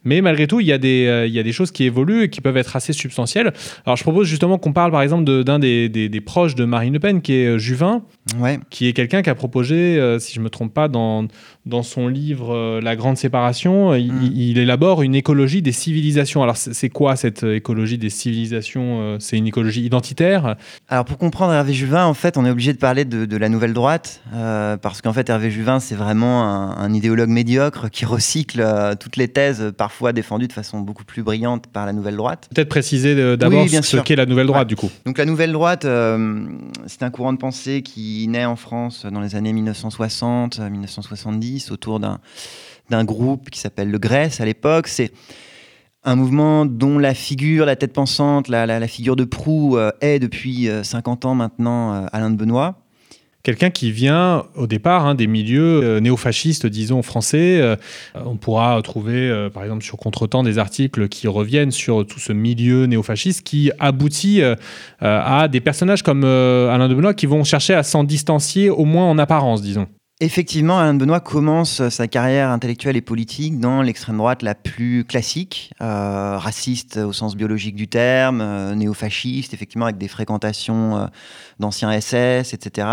[0.04, 2.94] Mais malgré tout, il y, a des, choses qui évoluent et qui peuvent être assez
[2.94, 3.54] substantielles.
[3.86, 7.22] Alors je propose justement qu'on parle par exemple d'un des, proches de Marine Le Pen,
[7.22, 8.04] qui est Juvin,
[8.40, 8.58] Ouais.
[8.70, 11.28] qui est quelqu'un qui a proposé, euh, si je ne me trompe pas, dans,
[11.66, 14.32] dans son livre euh, La Grande Séparation, euh, il, Mm.
[14.34, 16.42] il élabore une écologie des civilisations.
[16.42, 20.56] Alors c'est quoi cette écologie des civilisations euh, C'est une écologie identitaire?
[20.88, 23.50] Alors pour comprendre Hervé Juvin, en fait, on est obligé de parler de, de la
[23.50, 24.22] nouvelle droite,
[24.82, 28.66] parce qu'en fait, Hervé Juvin, c'est vraiment un, un idéologue médiocre qui recycle
[29.00, 32.50] toutes les thèses, parfois défendues de façon beaucoup plus brillante par la nouvelle droite.
[32.56, 34.66] Peut-être préciser d'abord Oui, ce qu'est la nouvelle droite Ouais.
[34.68, 34.90] du coup.
[35.06, 35.86] Donc la nouvelle droite,
[36.88, 41.72] c'est un courant de pensée qui naît en France dans les années 1960, euh, 1970,
[41.72, 44.88] autour d'un groupe qui s'appelle le Grèce à l'époque.
[44.88, 45.12] C'est
[46.04, 50.20] un mouvement dont la figure, la tête pensante, la, la- figure de proue euh, est
[50.20, 52.83] depuis euh, 50 ans maintenant euh, Alain de Benoît.
[53.44, 57.60] Quelqu'un qui vient au départ hein, des milieux euh, néofascistes, disons français.
[57.60, 57.76] Euh,
[58.16, 62.32] on pourra trouver, euh, par exemple, sur Contretemps, des articles qui reviennent sur tout ce
[62.32, 64.42] milieu néofasciste qui aboutit
[65.02, 69.10] à des personnages comme Alain de Benoît qui vont chercher à s'en distancier, au moins
[69.10, 69.88] en apparence, disons.
[70.24, 75.74] Effectivement, Alain Benoît commence sa carrière intellectuelle et politique dans l'extrême droite la plus classique,
[75.82, 81.06] euh, raciste au sens biologique du terme, euh, néofasciste, effectivement avec des fréquentations euh,
[81.60, 82.88] d'anciens SS, etc.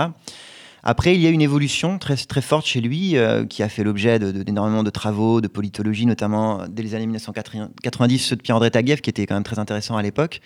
[0.82, 3.84] Après, il y a une évolution très, très forte chez lui euh, qui a fait
[3.84, 9.02] l'objet d'énormément de, travaux, de politologie, notamment dès les années 1990, ceux de Pierre-André Taguieff,
[9.02, 10.40] qui était quand même très intéressant à l'époque.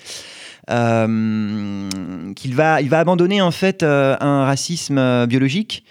[0.70, 1.90] Euh,
[2.34, 5.84] qu'il va, il va abandonner en fait euh, un racisme biologique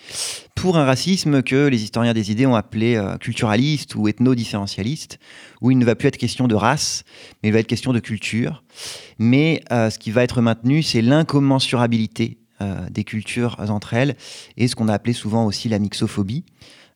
[0.55, 5.19] pour un racisme que les historiens des idées ont appelé culturaliste ou ethno-différentialiste,
[5.61, 7.03] où il ne va plus être question de race,
[7.41, 8.63] mais il va être question de culture.
[9.17, 14.15] Mais ce qui va être maintenu, c'est l'incommensurabilité euh, des cultures entre elles
[14.57, 16.43] et ce qu'on a appelé souvent aussi la mixophobie.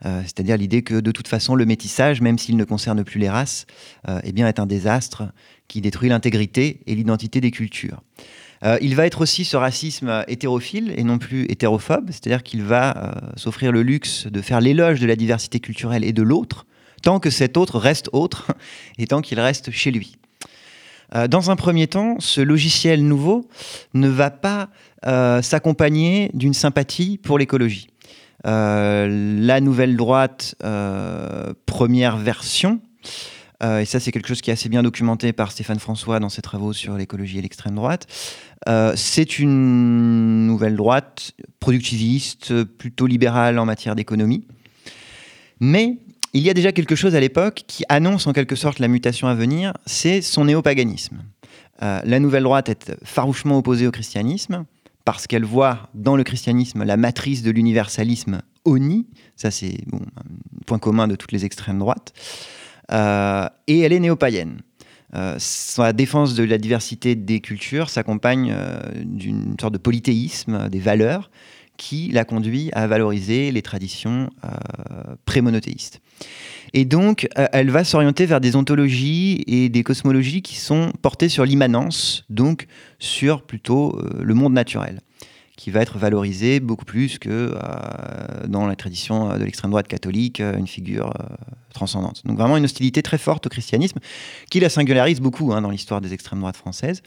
[0.06, 3.30] Euh, c'est-à-dire l'idée que de toute façon le métissage, même s'il ne concerne plus les
[3.30, 3.66] races,
[4.08, 5.24] euh, eh bien est un désastre
[5.68, 8.02] qui détruit l'intégrité et l'identité des cultures.
[8.64, 13.14] Euh, il va être aussi ce racisme hétérophile et non plus hétérophobe, c'est-à-dire qu'il va
[13.36, 16.66] s'offrir le luxe de faire l'éloge de la diversité culturelle et de l'autre,
[17.04, 18.48] tant que cet autre reste autre
[18.98, 20.18] et tant qu'il reste chez lui.
[21.16, 23.48] Euh, dans un premier temps, ce logiciel nouveau
[23.94, 24.70] ne va pas
[25.06, 27.88] euh, s'accompagner d'une sympathie pour l'écologie.
[28.46, 30.56] Euh, la nouvelle droite,
[31.66, 32.80] première version,
[33.64, 36.44] et ça c'est quelque chose qui est assez bien documenté par Stéphane François dans ses
[36.44, 38.06] travaux sur l'écologie et l'extrême droite,
[38.96, 44.46] c'est une nouvelle droite productiviste, plutôt libérale en matière d'économie.
[45.60, 45.98] Mais
[46.34, 49.28] il y a déjà quelque chose à l'époque qui annonce en quelque sorte la mutation
[49.28, 51.24] à venir, c'est son néopaganisme.
[51.84, 54.66] Euh, la nouvelle droite est farouchement opposée au christianisme,
[55.06, 60.00] parce qu'elle voit dans le christianisme la matrice de l'universalisme oni, ça c'est un
[60.66, 62.14] point commun de toutes les extrêmes droites,
[62.92, 64.62] euh, et elle est néo-païenne.
[65.16, 70.80] Euh, sa défense de la diversité des cultures s'accompagne euh, d'une sorte de polythéisme des
[70.80, 71.32] valeurs
[71.78, 74.30] qui la conduit à valoriser les traditions
[75.26, 76.02] pré-monothéistes.
[76.74, 81.46] Et donc, elle va s'orienter vers des ontologies et des cosmologies qui sont portées sur
[81.46, 82.68] l'immanence, donc
[83.00, 85.02] sur plutôt le monde naturel
[85.58, 90.40] qui va être valorisé beaucoup plus que euh, dans la tradition de l'extrême droite catholique,
[90.40, 91.36] euh, une figure euh,
[91.74, 92.22] transcendante.
[92.26, 94.00] Donc vraiment une hostilité très forte au christianisme,
[94.50, 97.02] qui la singularise beaucoup hein, dans l'histoire des extrêmes droites françaises.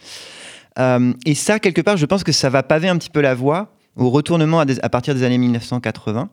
[1.26, 3.72] et ça, quelque part, je pense que ça va paver un petit peu la voie
[4.00, 6.30] au retournement à, partir des années 1980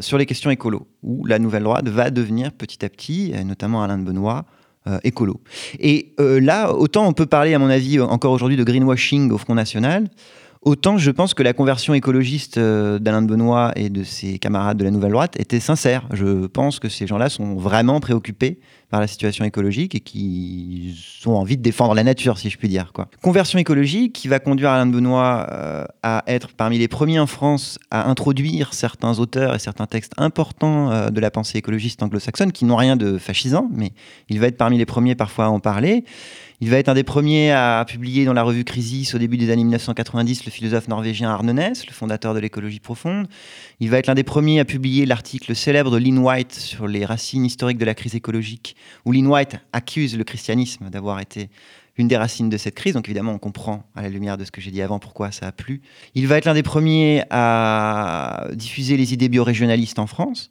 [0.00, 3.96] sur les questions écolo, où la nouvelle droite va devenir petit à petit, notamment Alain
[3.96, 4.44] de Benoît,
[5.04, 5.40] écolo.
[5.78, 9.54] Et là, autant on peut parler, à mon avis, encore aujourd'hui de greenwashing au Front
[9.54, 10.08] National,
[10.62, 14.76] Autant je pense que la conversion écologiste euh, d'Alain de Benoît et de ses camarades
[14.76, 16.06] de la Nouvelle Droite était sincère.
[16.12, 21.36] Je pense que ces gens-là sont vraiment préoccupés par la situation écologique et qui ont
[21.36, 22.92] envie de défendre la nature, si je puis dire.
[23.22, 27.26] Conversion écologique qui va conduire Alain de Benoît euh, à être parmi les premiers en
[27.26, 32.52] France à introduire certains auteurs et certains textes importants euh, de la pensée écologiste anglo-saxonne
[32.52, 33.92] qui n'ont rien de fascisant, mais
[34.28, 36.04] il va être parmi les premiers parfois à en parler.
[36.62, 39.50] Il va être un des premiers à publier dans la revue Crisis au début des
[39.50, 43.28] années 1990 le philosophe norvégien Arne le fondateur de l'écologie profonde.
[43.80, 47.06] Il va être l'un des premiers à publier l'article célèbre de Lynn White sur les
[47.06, 51.48] racines historiques de la crise écologique, où Lynn White accuse le christianisme d'avoir été
[51.96, 52.92] une des racines de cette crise.
[52.92, 55.46] Donc évidemment, on comprend à la lumière de ce que j'ai dit avant pourquoi ça
[55.46, 55.80] a plu.
[56.14, 60.50] Il va être l'un des premiers à diffuser les idées biorégionalistes en France.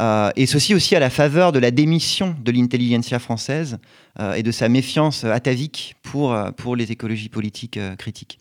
[0.00, 3.78] Euh, et ceci aussi à la faveur de la démission de l'intelligentsia française
[4.18, 8.38] euh, et de sa méfiance atavique pour, euh, pour les écologies politiques critiques.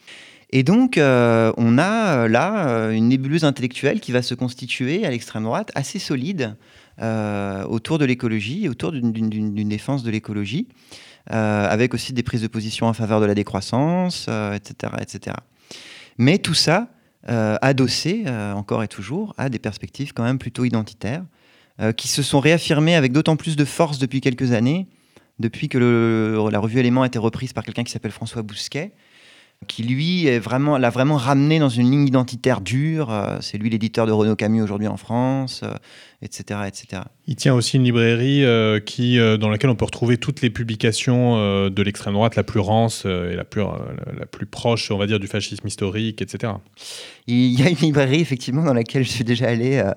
[0.56, 5.72] Et donc, on a là une nébuleuse intellectuelle qui va se constituer à l'extrême droite,
[5.74, 6.56] assez solide,
[7.02, 10.68] autour de l'écologie, autour d'une défense de l'écologie,
[11.26, 15.36] avec aussi des prises de position en faveur de la décroissance, etc., etc.
[16.20, 16.88] Mais tout ça
[17.26, 21.24] adossé, encore et toujours, à des perspectives quand même plutôt identitaires,
[21.98, 24.88] qui se sont réaffirmés avec d'autant plus de force depuis quelques années,
[25.40, 25.78] depuis que
[26.52, 28.94] la revue Élément a été reprise par quelqu'un qui s'appelle François Bousquet,
[29.68, 33.12] qui lui l'a vraiment ramené dans une ligne identitaire dure.
[33.12, 35.64] Euh, c'est lui l'éditeur de Renaud Camus aujourd'hui en France,
[36.24, 37.04] etc., euh, etc.
[37.28, 38.44] Il tient aussi une librairie
[38.86, 43.06] qui, dans laquelle on peut retrouver toutes les publications de l'extrême droite la plus rance
[43.06, 46.54] et la plus, la plus proche, on va dire, du fascisme historique, etc.
[47.28, 49.92] Il y a une librairie effectivement dans laquelle je suis déjà allé euh,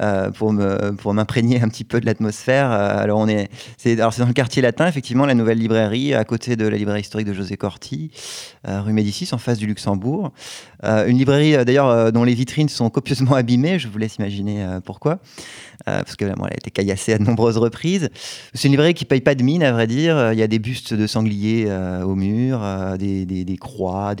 [0.00, 2.70] euh, pour me pour m'imprégner un petit peu de l'atmosphère.
[2.70, 6.14] Euh, alors on est c'est alors c'est dans le quartier latin effectivement la nouvelle librairie
[6.14, 8.10] à côté de la librairie historique de José Corti,
[8.64, 10.32] rue Médicis en face du Luxembourg.
[10.82, 13.78] une librairie d'ailleurs dont les vitrines sont copieusement abîmées.
[13.78, 15.20] Je vous laisse imaginer pourquoi.
[15.84, 18.08] Parce que bon, elle a été caillassée à de nombreuses reprises.
[18.54, 20.32] C'est une librairie qui paye pas de mine à vrai dire.
[20.32, 21.70] Il y a des bustes de sangliers
[22.04, 22.64] au mur,
[22.98, 24.14] des, des, croix,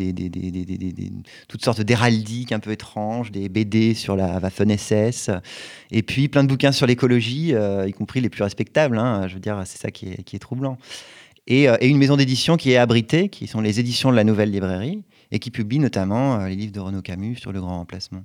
[1.48, 5.30] toutes sortes d'héraldies un peu étrange, des BD sur la Waffen SS,
[5.90, 8.98] et puis plein de bouquins sur l'écologie, euh, y compris les plus respectables.
[8.98, 9.28] Hein.
[9.28, 10.78] je veux dire, c'est ça qui est, troublant.
[11.50, 14.50] Euh, et, une maison d'édition qui est abritée, qui sont les éditions de la Nouvelle
[14.50, 18.24] Librairie, et qui publie notamment euh, les livres de Renaud Camus sur le grand remplacement.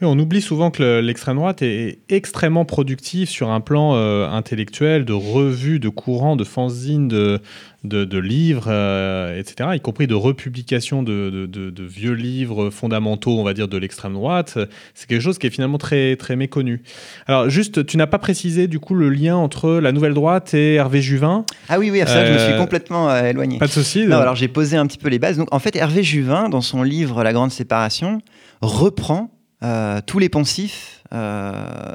[0.00, 5.04] Oui, on oublie souvent que l'extrême droite est extrêmement productive sur un plan euh, intellectuel,
[5.04, 7.40] de revues, de courants, de fanzines, de,
[7.84, 13.54] de, livres, euh, etc., y compris de republications de, de, vieux livres fondamentaux, on va
[13.54, 14.58] dire, de l'extrême droite.
[14.94, 16.82] C'est quelque chose qui est finalement très, très méconnu.
[17.26, 20.74] Alors, juste, tu n'as pas précisé du coup le lien entre la nouvelle droite et
[20.74, 21.44] Hervé Juvin?
[21.68, 23.58] Ah oui, oui, ça, je me suis euh, complètement éloigné.
[23.58, 24.06] Pas de souci.
[24.06, 25.36] Non, alors j'ai posé un petit peu les bases.
[25.36, 28.20] Donc, en fait, Hervé Juvin, dans son livre La Grande Séparation,
[28.62, 29.33] reprend
[29.64, 31.94] euh, tous les poncifs euh,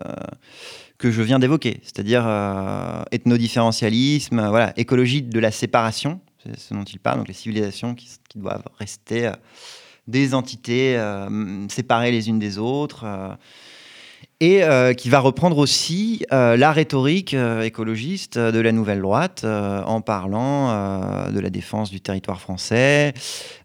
[0.97, 6.83] que je viens d'évoquer, c'est-à-dire euh, ethnodifferentialisme, voilà, écologie de la séparation, c'est ce dont
[6.83, 9.31] il parle, donc les civilisations qui doivent rester
[10.07, 10.99] des entités
[11.69, 13.05] séparées les unes des autres
[14.41, 19.43] et euh, qui va reprendre aussi euh, la rhétorique euh, écologiste de la nouvelle droite
[19.43, 20.69] en parlant
[21.29, 23.13] de la défense du territoire français,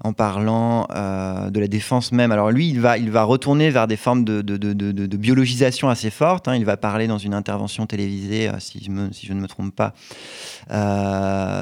[0.03, 2.33] en parlant de la défense même.
[2.33, 5.89] Alors lui, il va, il va retourner vers des formes de, de, de, de biologisation
[5.89, 6.49] assez fortes.
[6.49, 6.57] Hein.
[6.57, 9.75] Il va parler dans une intervention télévisée, si je, me, si je ne me trompe
[9.75, 9.95] pas,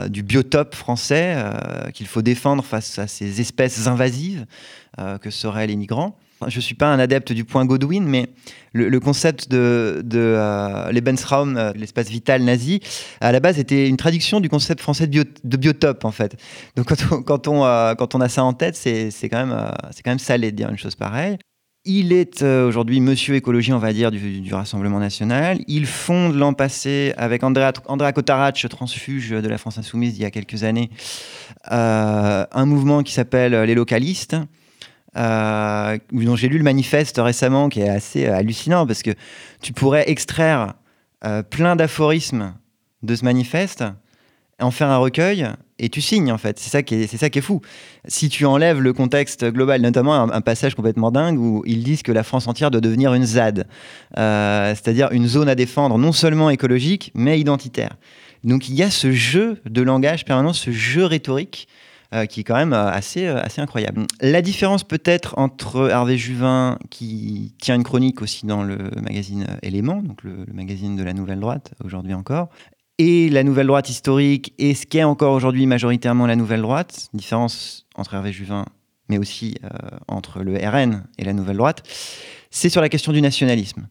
[0.08, 1.36] du biotope français
[1.92, 4.46] qu'il faut défendre face à ces espèces invasives
[5.20, 6.16] que seraient les migrants.
[6.48, 8.28] Je ne suis pas un adepte du point Godwin, mais
[8.72, 12.80] le, concept de, de euh, Lebensraum, euh, l'espace vital nazi,
[13.20, 16.36] à la base était une traduction du concept français de, biotope, en fait.
[16.76, 16.86] Donc
[17.24, 20.94] quand on, euh, a ça en tête, c'est quand, même, salé de dire une chose
[20.94, 21.38] pareille.
[21.84, 25.58] Il est aujourd'hui monsieur écologie, on va dire, du, Rassemblement national.
[25.66, 30.24] Il fonde l'an passé, avec Andrea, Andrea Cotarac, transfuge de la France insoumise d'il y
[30.24, 30.90] a quelques années,
[31.64, 34.36] un mouvement qui s'appelle les localistes
[35.16, 39.10] euh, dont j'ai lu le manifeste récemment, qui est assez euh, hallucinant, parce que
[39.60, 40.74] tu pourrais extraire
[41.24, 42.54] euh, plein d'aphorismes
[43.02, 43.84] de ce manifeste,
[44.58, 45.48] en faire un recueil,
[45.78, 46.58] et tu signes en fait.
[46.58, 47.60] C'est ça qui est, c'est ça qui est fou.
[48.06, 52.12] Si tu enlèves le contexte global, notamment un, passage complètement dingue où ils disent que
[52.12, 53.66] la France entière doit devenir une ZAD,
[54.14, 57.96] c'est-à-dire une zone à défendre non seulement écologique, mais identitaire.
[58.44, 61.66] Donc il y a ce jeu de langage permanent, ce jeu rhétorique
[62.14, 64.06] euh, qui est quand même euh, assez, euh, assez incroyable.
[64.20, 70.02] La différence peut-être entre Hervé Juvin, qui tient une chronique aussi dans le magazine Élément,
[70.02, 72.50] donc le, magazine de la Nouvelle Droite, aujourd'hui encore,
[72.98, 77.86] et la Nouvelle Droite historique, et ce qu'est encore aujourd'hui majoritairement la Nouvelle Droite, différence
[77.94, 78.66] entre Hervé Juvin,
[79.08, 79.54] mais aussi
[80.06, 81.82] entre le RN et la Nouvelle Droite,
[82.50, 83.88] c'est sur la question du nationalisme.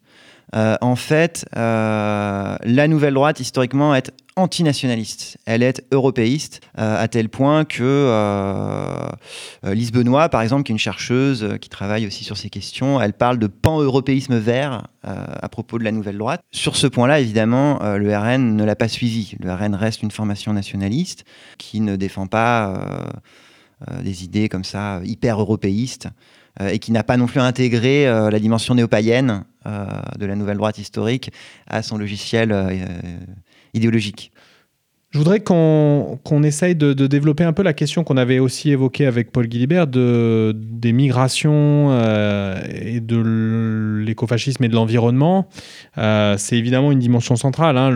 [0.56, 5.38] Euh, en fait, euh, la nouvelle droite, historiquement, est antinationaliste.
[5.46, 7.82] Elle est européiste, euh, à tel point que
[9.64, 13.14] Lise Benoît, par exemple, qui est une chercheuse qui travaille aussi sur ces questions, elle
[13.14, 16.42] parle de pan-européisme vert à propos de la nouvelle droite.
[16.52, 19.36] Sur ce point-là, évidemment, le RN ne l'a pas suivi.
[19.40, 21.26] Le RN reste une formation nationaliste
[21.58, 23.08] qui ne défend pas
[24.02, 26.08] des idées comme ça hyper européistes.
[26.60, 31.32] Et qui n'a pas non plus intégré la dimension néo-païenne de la nouvelle droite historique
[31.68, 32.56] à son logiciel
[33.74, 34.32] idéologique.
[35.12, 39.34] Je voudrais qu'on essaye de, développer un peu la question qu'on avait aussi évoquée avec
[39.34, 45.50] Paul Guilibert de, des migrations euh, et de l'écofascisme et de l'environnement.
[45.98, 47.78] Euh, c'est évidemment une dimension centrale.
[47.78, 47.94] Hein.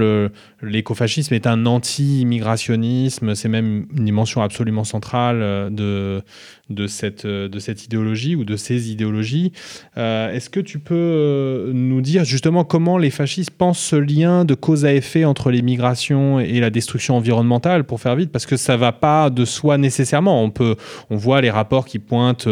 [0.62, 6.22] L'écofascisme est un anti-immigrationnisme, c'est même une dimension absolument centrale euh, de,
[6.70, 9.52] de, cette, de cette idéologie ou de ces idéologies.
[9.96, 14.86] Est-ce que tu peux nous dire justement comment les fascistes pensent ce lien de cause
[14.86, 18.78] à effet entre les migrations et la destruction environnementale, pour faire vite, parce que ça
[18.78, 20.44] va pas de soi nécessairement.
[20.44, 20.76] On peut,
[21.10, 22.48] on voit les rapports qui pointent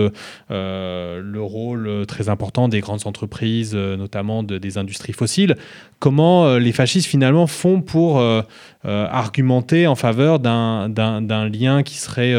[0.52, 5.56] euh, le rôle très important des grandes entreprises, euh, notamment des industries fossiles.
[6.00, 8.24] Comment euh, les fascistes finalement font pour
[8.84, 12.34] argumenter en faveur d'un lien qui serait,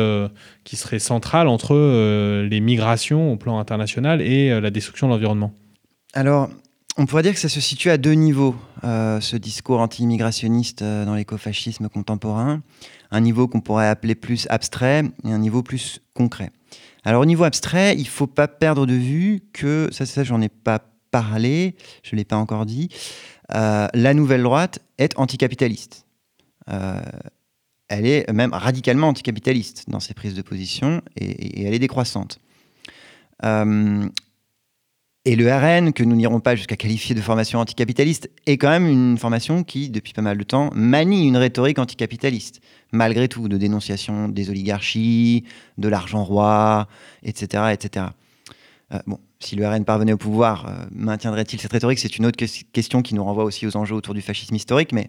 [0.65, 1.75] qui serait central entre
[2.43, 5.53] les migrations au plan international et la destruction de l'environnement
[6.15, 6.49] alors,
[6.97, 11.05] on pourrait dire que ça se situe à deux niveaux, euh, ce discours anti-immigrationniste euh,
[11.05, 12.63] dans l'écofascisme contemporain.
[13.11, 16.51] Un niveau qu'on pourrait appeler plus abstrait et un niveau plus concret.
[17.03, 20.41] Alors au niveau abstrait, il ne faut pas perdre de vue que, ça, ça j'en
[20.41, 21.75] ai pas parlé,
[22.05, 22.89] je ne l'ai pas encore dit,
[23.53, 26.07] euh, la nouvelle droite est anticapitaliste.
[27.89, 32.39] Elle est même radicalement anticapitaliste dans ses prises de position et, elle est décroissante.
[35.27, 38.87] Et le RN, que nous n'irons pas jusqu'à qualifier de formation anticapitaliste, est quand même
[38.87, 42.61] une formation qui, depuis pas mal de temps, manie une rhétorique anticapitaliste,
[42.93, 45.45] malgré tout, de dénonciation des oligarchies,
[45.79, 46.89] de l'argent roi,
[47.23, 47.73] etc.
[47.73, 48.07] etc.
[48.93, 52.01] Euh, bon, si le RN parvenait au pouvoir, euh, maintiendrait-il cette rhétorique?
[52.01, 55.09] C'est une autre question qui nous renvoie aussi aux enjeux autour du fascisme historique, mais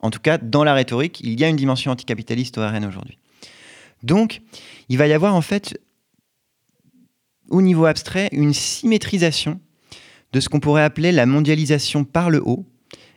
[0.00, 3.18] en tout cas, dans la rhétorique, il y a une dimension anticapitaliste au RN aujourd'hui.
[4.02, 4.40] Donc,
[4.88, 5.78] il va y avoir en fait
[7.50, 9.60] au niveau abstrait une symétrisation
[10.32, 12.64] de ce qu'on pourrait appeler la mondialisation par le haut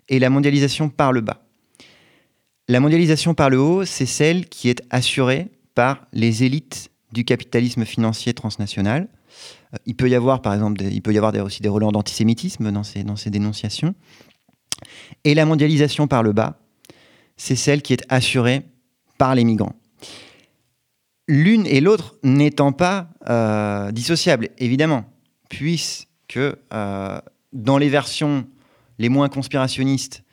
[0.09, 1.45] et la mondialisation par le bas.
[2.67, 7.85] La mondialisation par le haut, c'est celle qui est assurée par les élites du capitalisme
[7.85, 9.07] financier transnational.
[9.73, 12.71] Euh, il peut y avoir, par exemple, il peut y avoir aussi des relents d'antisémitisme
[12.71, 13.93] dans ces, dans ces dénonciations.
[15.23, 16.59] Et la mondialisation par le bas,
[17.37, 18.63] c'est celle qui est assurée
[19.17, 19.75] par les migrants.
[21.27, 25.05] L'une et l'autre n'étant pas euh, dissociables, évidemment,
[25.49, 27.19] puisque euh,
[27.53, 28.45] dans les versions
[28.99, 30.23] les moins conspirationnistes,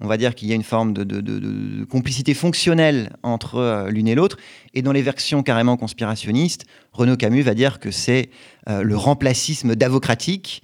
[0.00, 4.16] on va dire qu'il y a une forme de, complicité fonctionnelle entre euh, l'une et
[4.16, 4.38] l'autre,
[4.74, 8.30] et dans les versions carrément conspirationnistes, Renaud Camus va dire que c'est
[8.66, 10.62] le remplacisme davocratique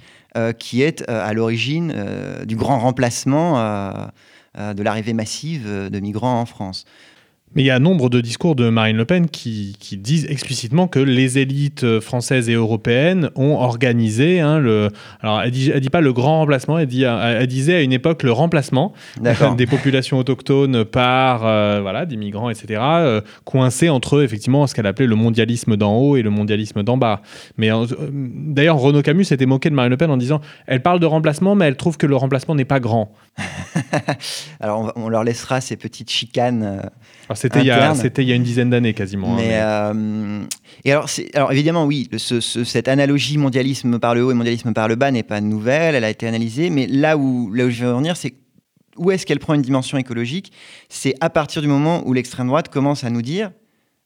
[0.58, 1.94] qui est à l'origine
[2.44, 4.10] du grand remplacement
[4.56, 6.84] de l'arrivée massive de migrants en France.
[7.54, 10.88] Mais il y a nombre de discours de Marine Le Pen qui, qui disent explicitement
[10.88, 14.90] que les élites euh, françaises et européennes ont organisé hein, le.
[15.20, 17.92] Alors, elle dit, elle dit pas le grand remplacement, elle, dit, elle disait à une
[17.92, 18.92] époque le remplacement
[19.56, 24.74] des populations autochtones par euh, voilà, des migrants, etc., euh, coincés entre eux, effectivement, ce
[24.74, 27.22] qu'elle appelait le mondialisme d'en haut et le mondialisme d'en bas.
[27.56, 27.70] Mais
[28.10, 31.54] d'ailleurs, Renaud Camus s'était moqué de Marine Le Pen en disant elle parle de remplacement,
[31.54, 33.12] mais elle trouve que le remplacement n'est pas grand.
[34.60, 36.82] Alors, on, leur laissera ces petites chicanes.
[37.34, 39.34] C'était il, y a, il y a une dizaine d'années quasiment.
[39.34, 40.44] Hein, mais, euh,
[40.84, 44.94] et alors, alors, évidemment, oui, cette analogie mondialisme par le haut et mondialisme par le
[44.94, 47.92] bas n'est pas nouvelle, elle a été analysée, mais là où, là où je veux
[47.92, 48.34] en venir, c'est
[48.96, 50.52] où est-ce qu'elle prend une dimension écologique?
[50.88, 53.50] C'est à partir du moment où l'extrême droite commence à nous dire,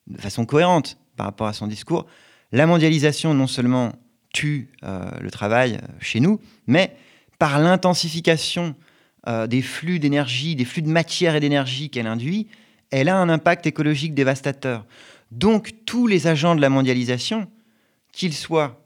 [0.07, 2.07] de façon cohérente par rapport à son discours,
[2.51, 3.93] la mondialisation non seulement
[4.33, 6.95] tue euh, le travail euh, chez nous, mais
[7.37, 8.75] par l'intensification
[9.47, 12.47] des flux d'énergie, des flux de matière et d'énergie qu'elle induit,
[12.91, 14.85] elle a un impact écologique dévastateur.
[15.31, 17.47] Donc tous les agents de la mondialisation,
[18.11, 18.81] qu'ils soient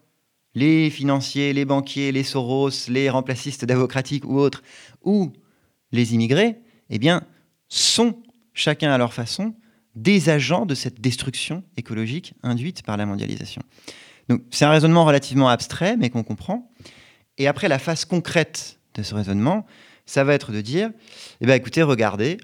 [0.53, 4.63] les financiers, les banquiers, les Soros, les remplacistes démocratiques ou autres,
[5.03, 5.33] ou
[5.91, 6.55] les immigrés,
[6.89, 7.23] eh bien,
[7.67, 8.21] sont,
[8.53, 9.55] chacun à leur façon,
[9.95, 13.61] des agents de cette destruction écologique induite par la mondialisation.
[14.29, 16.71] Donc c'est un raisonnement relativement abstrait, mais qu'on comprend.
[17.37, 19.65] Et après, la phase concrète de ce raisonnement,
[20.05, 20.91] ça va être de dire,
[21.41, 22.37] eh bien, écoutez, regardez,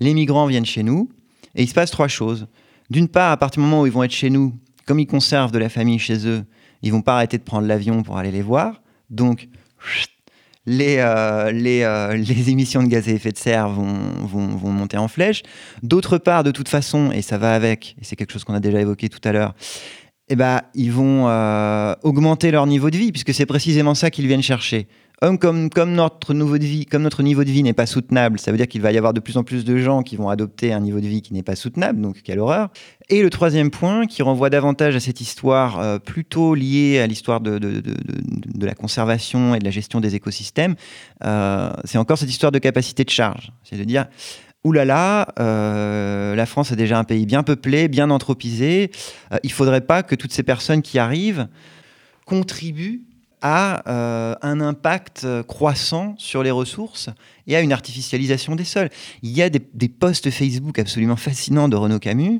[0.00, 1.10] les migrants viennent chez nous,
[1.54, 2.46] et il se passe trois choses.
[2.90, 4.54] D'une part, à partir du moment où ils vont être chez nous,
[4.86, 6.44] comme ils conservent de la famille chez eux,
[6.82, 8.82] ils vont pas arrêter de prendre l'avion pour aller les voir.
[9.10, 9.48] Donc,
[10.66, 13.94] les, euh, les, euh, les, émissions de gaz à effet de serre vont,
[14.26, 15.42] vont, vont monter en flèche.
[15.82, 18.60] D'autre part, de toute façon, et ça va avec, et c'est quelque chose qu'on a
[18.60, 19.54] déjà évoqué tout à l'heure,
[20.28, 24.26] eh ben, ils vont euh, augmenter leur niveau de vie, puisque c'est précisément ça qu'ils
[24.26, 24.88] viennent chercher
[25.38, 29.14] comme, notre niveau de vie, n'est pas soutenable, ça veut dire qu'il va y avoir
[29.14, 31.44] de plus en plus de gens qui vont adopter un niveau de vie qui n'est
[31.44, 32.70] pas soutenable, donc quelle horreur.
[33.08, 37.40] Et le troisième point, qui renvoie davantage à cette histoire euh, plutôt liée à l'histoire
[37.40, 37.60] de,
[38.60, 40.74] la conservation et de la gestion des écosystèmes,
[41.24, 43.52] euh, c'est encore cette histoire de capacité de charge.
[43.62, 44.06] C'est de dire,
[44.64, 48.90] oulala, euh, la France est déjà un pays bien peuplé, bien anthropisé,
[49.44, 51.46] il ne faudrait pas que toutes ces personnes qui arrivent
[52.26, 53.02] contribuent
[53.42, 57.10] a euh, un impact croissant sur les ressources
[57.46, 58.88] et à une artificialisation des sols.
[59.22, 62.38] Il y a des, posts Facebook absolument fascinants de Renaud Camus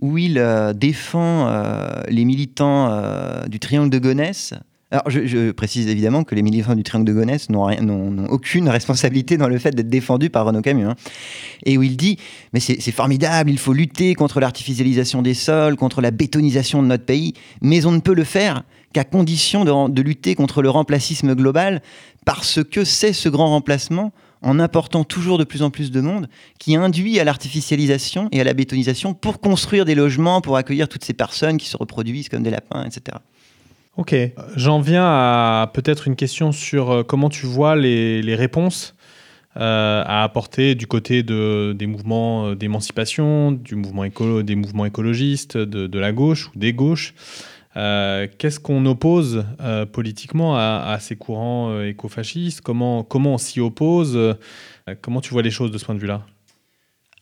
[0.00, 4.54] où il euh, défend euh, les militants du triangle de Gonesse.
[4.92, 9.48] Alors, je, précise évidemment que les militants du triangle de Gonesse n'ont aucune responsabilité dans
[9.48, 10.84] le fait d'être défendus par Renaud Camus.
[10.84, 10.94] Hein.
[11.64, 12.18] Et où il dit
[12.52, 17.04] Mais c'est formidable, il faut lutter contre l'artificialisation des sols, contre la bétonisation de notre
[17.04, 18.62] pays, mais on ne peut le faire
[18.96, 21.82] qu'à condition de, lutter contre le remplacisme global,
[22.24, 26.30] parce que c'est ce grand remplacement, en important toujours de plus en plus de monde,
[26.58, 31.04] qui induit à l'artificialisation et à la bétonisation pour construire des logements, pour accueillir toutes
[31.04, 33.18] ces personnes qui se reproduisent comme des lapins, etc.
[33.98, 34.16] Ok,
[34.56, 38.94] j'en viens à peut-être une question sur euh, comment tu vois les, réponses
[39.58, 46.12] euh, à apporter du côté de, des mouvements euh, d'émancipation, des mouvements écologistes, de, la
[46.12, 47.12] gauche ou des gauches.
[47.76, 52.62] Euh, qu'est-ce qu'on oppose euh, politiquement à, ces courants euh, écofascistes?
[52.62, 54.36] Comment, comment on s'y oppose?
[55.02, 56.22] Comment tu vois les choses de ce point de vue-là?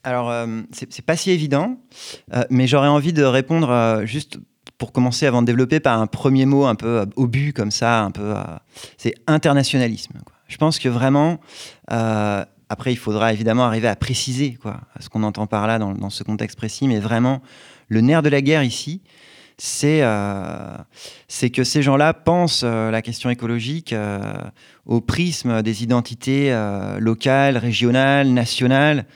[0.04, 0.30] Alors,
[0.70, 1.78] c'est pas si évident,
[2.50, 4.38] mais j'aurais envie de répondre juste
[4.76, 8.02] pour commencer avant de développer par un premier mot un peu au but comme ça,
[8.02, 8.34] un peu.
[8.98, 10.18] c'est internationalisme.
[10.46, 11.40] Je pense que vraiment.
[11.88, 16.22] après, il faudra évidemment arriver à préciser quoi, ce qu'on entend par là dans, ce
[16.22, 17.40] contexte précis, mais vraiment,
[17.88, 19.00] le nerf de la guerre ici,
[19.84, 20.76] euh,
[21.28, 24.20] c'est que ces gens-là pensent euh, la question écologique euh,
[24.86, 26.54] au prisme des identités
[26.98, 29.06] locales, régionales, nationales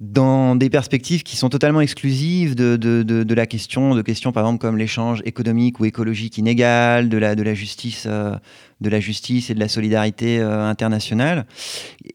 [0.00, 4.60] dans des perspectives qui sont totalement exclusives de, de, la question, de questions par exemple
[4.60, 9.54] comme l'échange économique ou écologique inégal, de la, de la justice, de la justice et
[9.54, 11.46] de la solidarité internationale,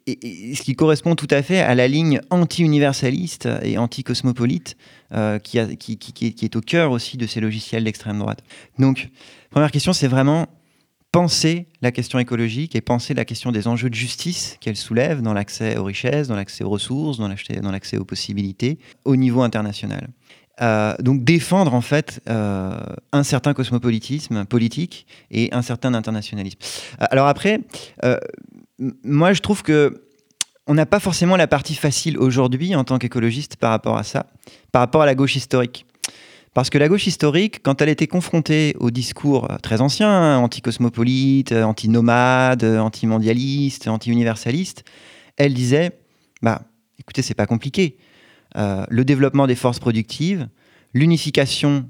[0.07, 4.75] et, ce qui correspond tout à fait à la ligne anti-universaliste et anti-cosmopolite
[5.11, 8.43] euh, qui, est au cœur aussi de ces logiciels d'extrême droite.
[8.77, 9.09] Donc,
[9.49, 10.47] première question, c'est vraiment
[11.11, 15.33] penser la question écologique et penser la question des enjeux de justice qu'elle soulève dans
[15.33, 20.09] l'accès aux richesses, dans l'accès aux ressources, dans l'accès aux possibilités au niveau international.
[20.61, 22.77] Euh, donc défendre en fait euh,
[23.13, 26.59] un certain cosmopolitisme politique et un certain internationalisme.
[26.99, 27.61] Alors après,
[29.03, 30.03] moi je trouve que
[30.69, 34.27] on n'a pas forcément la partie facile aujourd'hui en tant qu'écologiste par rapport à ça,
[34.71, 35.87] par rapport à la gauche historique.
[36.53, 40.37] Parce que la gauche historique, quand elle était confrontée au discours euh, très ancien, hein,
[40.39, 44.83] anti-cosmopolite, euh, anti-nomade, euh, anti-mondialiste, anti-universaliste,
[45.37, 45.91] elle disait
[46.41, 46.63] bah,
[46.97, 47.97] Écoutez, c'est pas compliqué.
[48.55, 50.49] le développement des forces productives,
[50.93, 51.89] l'unification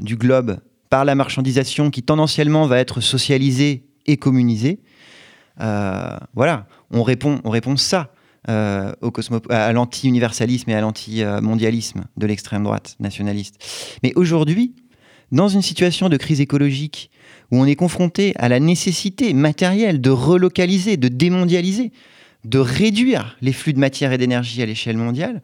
[0.00, 0.58] du globe
[0.90, 4.80] par la marchandisation qui tendanciellement va être socialisée et communisée.
[5.58, 8.12] voilà, on répond ça.
[8.48, 8.92] Euh,
[9.50, 13.62] à l'anti-universalisme et à l'anti-mondialisme de l'extrême droite nationaliste.
[14.02, 14.74] Mais aujourd'hui,
[15.32, 17.10] dans une situation de crise écologique
[17.50, 21.92] où on est confronté à la nécessité matérielle de relocaliser, de démondialiser,
[22.44, 25.42] de réduire les flux de matière et d'énergie à l'échelle mondiale,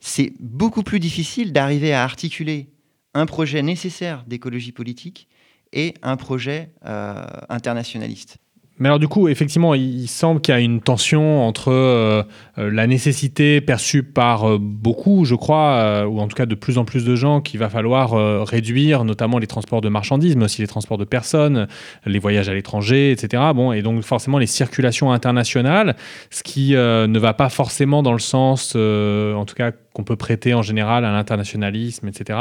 [0.00, 2.68] c'est beaucoup plus difficile d'arriver à articuler
[3.14, 5.28] un projet nécessaire d'écologie politique
[5.72, 8.36] et un projet euh, internationaliste.
[8.78, 12.22] Mais alors du coup, effectivement, il semble qu'il y a une tension entre euh,
[12.58, 16.78] euh, la nécessité perçue par euh, beaucoup, je crois, ou en tout cas de plus
[16.78, 18.12] en plus de gens, qu'il va falloir
[18.46, 21.66] réduire, notamment les transports de marchandises, mais aussi les transports de personnes,
[22.06, 23.42] les voyages à l'étranger, etc.
[23.54, 25.96] Bon, et donc forcément les circulations internationales,
[26.30, 30.54] ce qui ne va pas forcément dans le sens, en tout cas qu'on peut prêter
[30.54, 32.38] en général à l'internationalisme, etc.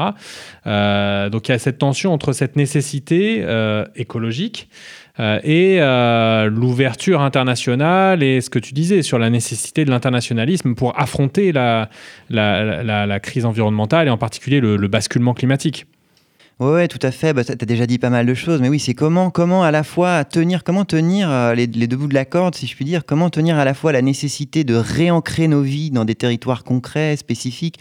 [0.66, 3.46] donc il y a cette tension entre cette nécessité
[3.96, 4.70] écologique
[5.20, 11.00] et euh, l'ouverture internationale et ce que tu disais sur la nécessité de l'internationalisme pour
[11.00, 11.90] affronter la,
[12.30, 15.88] la, crise environnementale et en particulier le, basculement climatique.
[16.60, 17.34] Oui, tout à fait.
[17.34, 18.62] Bah, tu as déjà dit pas mal de choses.
[18.62, 22.08] Mais oui, c'est comment, comment à la fois tenir, comment tenir euh, les, deux bouts
[22.08, 24.76] de la corde, si je puis dire, comment tenir à la fois la nécessité de
[24.76, 27.80] réancrer nos vies dans des territoires concrets, spécifiques,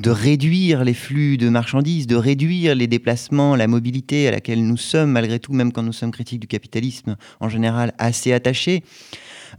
[0.00, 4.76] de réduire les flux de marchandises, de réduire les déplacements, la mobilité à laquelle nous
[4.76, 8.82] sommes, malgré tout, même quand nous sommes critiques du capitalisme en général, assez attachés,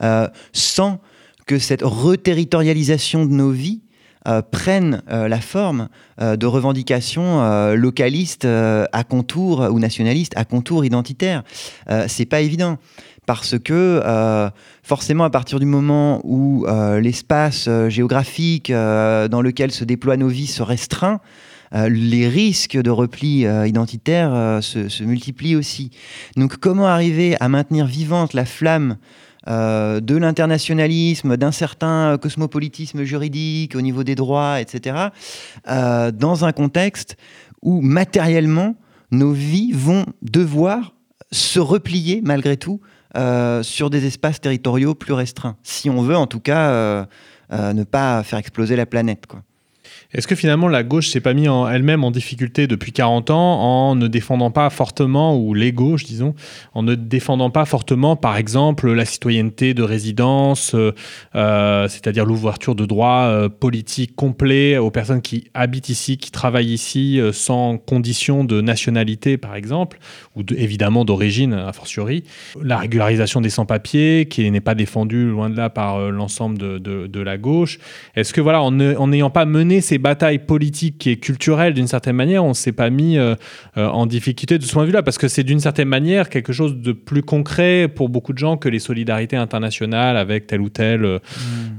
[0.02, 1.00] euh, sans
[1.48, 3.82] que cette reterritorialisation de nos vies
[4.28, 5.88] euh, prenne euh, la forme
[6.20, 11.44] de revendications localistes à contour ou nationalistes à contour identitaire.
[12.08, 12.80] c'est pas évident
[13.28, 14.50] parce que euh,
[14.84, 20.30] forcément à partir du moment où euh, l'espace euh, géographique dans lequel se déploient nos
[20.30, 21.20] vies se restreint,
[21.74, 25.92] les risques de repli identitaire se, multiplient aussi.
[26.38, 28.96] Donc comment arriver à maintenir vivante la flamme
[29.46, 35.10] de l'internationalisme, d'un certain cosmopolitisme juridique au niveau des droits, etc.,
[35.68, 37.18] dans un contexte
[37.62, 38.78] où matériellement
[39.12, 40.94] nos vies vont devoir
[41.32, 42.80] se replier malgré tout
[43.16, 47.05] euh, sur des espaces territoriaux plus restreints, si on veut en tout cas euh,
[47.53, 49.24] euh, ne pas faire exploser la planète.
[50.14, 53.95] Est-ce que finalement la gauche s'est pas mise elle-même en difficulté depuis 40 ans en
[53.95, 56.36] ne défendant pas fortement, ou les gauches disons,
[56.74, 60.76] en ne défendant pas fortement par exemple la citoyenneté de résidence,
[61.34, 67.78] c'est-à-dire l'ouverture de droits politiques complets aux personnes qui habitent ici, qui travaillent ici sans
[67.78, 69.99] condition de nationalité par exemple,
[70.38, 72.24] ou évidemment d'origine a fortiori,
[72.62, 77.22] la régularisation des sans-papiers qui n'est pas défendue loin de là par l'ensemble de, de,
[77.22, 77.80] la gauche.
[78.16, 82.44] Est-ce que voilà, en n'ayant pas mené ces batailles politiques et culturelles, d'une certaine manière,
[82.44, 83.36] on ne s'est pas mis euh,
[83.78, 86.54] euh, en difficulté de ce point de vue-là, parce que c'est d'une certaine manière quelque
[86.54, 90.70] chose de plus concret pour beaucoup de gens que les solidarités internationales avec telle ou
[90.70, 91.20] telle euh,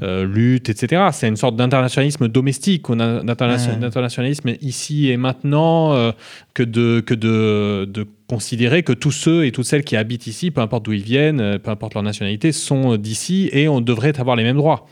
[0.03, 0.33] mm.
[0.33, 1.09] lutte, etc.
[1.13, 6.13] C'est une sorte d'internationalisme domestique, d'internationalisme ici et maintenant
[6.55, 10.51] que de, que de, de considérer que tous ceux et toutes celles qui habitent ici,
[10.51, 14.37] peu importe d'où ils viennent, peu importe leur nationalité, sont d'ici et on devrait avoir
[14.37, 14.87] les mêmes droits.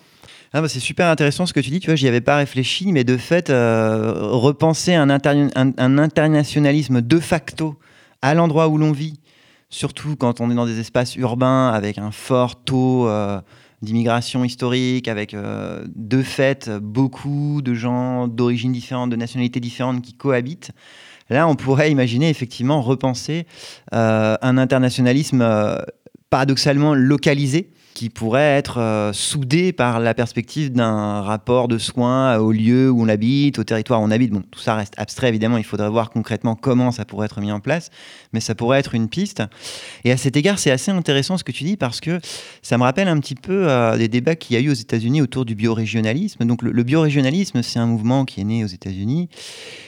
[0.53, 2.93] Ah bah, c'est super intéressant ce que tu dis, tu vois, j'y avais pas réfléchi,
[2.93, 7.79] mais de fait, euh, repenser un, internationalisme de facto
[8.23, 9.21] à l'endroit où l'on vit,
[9.69, 13.41] surtout quand on est dans des espaces urbains avec un fort taux euh,
[13.83, 20.15] d'immigration historique, avec euh, de fait beaucoup de gens d'origines différentes, de nationalités différentes qui
[20.15, 20.71] cohabitent.
[21.29, 23.47] Là, on pourrait imaginer effectivement repenser
[23.93, 25.45] un internationalisme
[26.31, 32.53] paradoxalement localisé, qui pourrait être euh, soudé par la perspective d'un rapport de soins au
[32.53, 34.33] lieu où on habite, au territoire où on habite.
[34.33, 37.51] Bon, tout ça reste abstrait, évidemment, il faudrait voir concrètement comment ça pourrait être mis
[37.51, 37.89] en place,
[38.35, 39.43] mais ça pourrait être une piste.
[40.05, 42.21] Et à cet égard, c'est assez intéressant ce que tu dis parce que
[42.61, 45.23] ça me rappelle un petit peu euh, des débats qu'il y a eu aux États-Unis
[45.23, 46.45] autour du biorégionalisme.
[46.45, 49.31] Donc le, biorégionalisme, c'est un mouvement qui est né aux États-Unis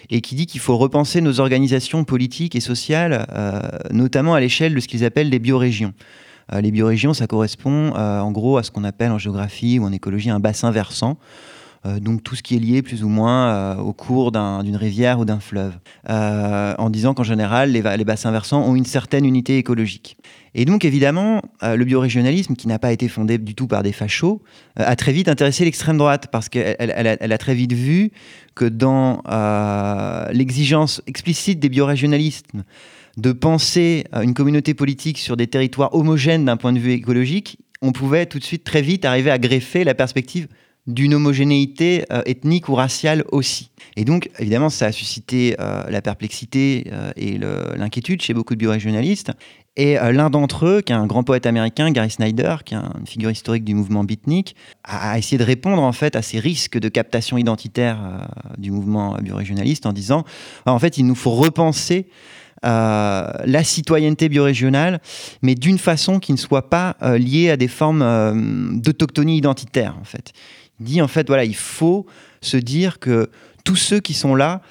[0.09, 4.74] et qui dit qu'il faut repenser nos organisations politiques et sociales, euh, notamment à l'échelle
[4.74, 5.92] de ce qu'ils appellent des biorégions.
[6.53, 9.84] Euh, les biorégions, ça correspond euh, en gros à ce qu'on appelle en géographie ou
[9.84, 11.18] en écologie un bassin versant.
[11.86, 15.24] Euh, donc tout ce qui est lié plus ou moins au cours d'une rivière ou
[15.24, 15.74] d'un fleuve,
[16.09, 20.16] en disant qu'en général les, bassins versants ont une certaine unité écologique.
[20.55, 24.42] Et donc évidemment, le biorégionalisme, qui n'a pas été fondé du tout par des fachos,
[24.76, 28.11] a très vite intéressé l'extrême droite, parce qu'elle elle, a très vite vu
[28.57, 29.22] que dans
[30.32, 32.46] l'exigence explicite des biorégionalistes,
[33.19, 37.93] de penser une communauté politique sur des territoires homogènes d'un point de vue écologique, on
[37.93, 40.49] pouvait tout de suite très vite arriver à greffer la perspective
[40.87, 43.71] d'une homogénéité ethnique ou raciale aussi.
[43.97, 47.39] Et donc, évidemment, ça a suscité la perplexité et
[47.77, 49.33] l'inquiétude chez beaucoup de biorégionalistes.
[49.79, 52.79] Et euh, l'un d'entre eux, qui est un grand poète américain, Gary Snyder, qui est
[52.79, 56.79] une figure historique du mouvement beatnik, a, essayé de répondre en fait à ces risques
[56.79, 58.19] de captation identitaire euh,
[58.59, 60.25] du mouvement biorégionaliste en disant,
[60.66, 65.00] en fait, il nous faut repenser euh, la citoyenneté biorégionale,
[65.42, 69.96] mais d'une façon qui ne soit pas liée à des formes d'autochtonie identitaire.
[70.00, 70.32] En fait,
[70.80, 72.06] il dit en fait voilà, il faut
[72.40, 73.30] se dire que
[73.64, 74.62] tous ceux qui sont là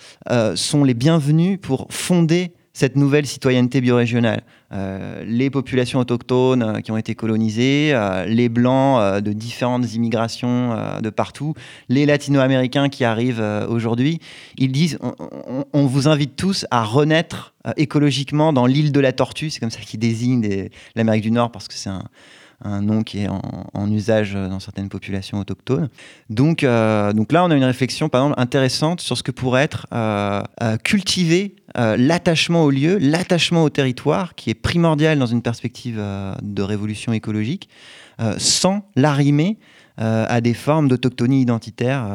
[0.55, 4.43] sont les bienvenus pour fonder cette nouvelle citoyenneté biorégionale.
[4.71, 10.77] Euh, les populations autochtones euh, qui ont été colonisées, euh, les blancs de différentes immigrations
[11.01, 11.55] de partout,
[11.89, 14.19] les latino-américains qui arrivent aujourd'hui,
[14.57, 14.99] ils disent
[15.73, 19.79] on, vous invite tous à renaître écologiquement dans l'île de la Tortue, c'est comme ça
[19.79, 24.59] qu'ils désignent l'Amérique du Nord parce que c'est un, nom qui est en, usage dans
[24.59, 25.89] certaines populations autochtones.
[26.29, 29.87] Donc, donc là, on a une réflexion, par exemple, intéressante sur ce que pourrait être
[29.93, 36.01] euh, cultiver l'attachement au lieu, l'attachement au territoire, qui est primordial dans une perspective
[36.41, 37.69] de révolution écologique,
[38.37, 39.57] sans l'arrimer
[39.97, 42.07] à des formes d'autochtonie identitaire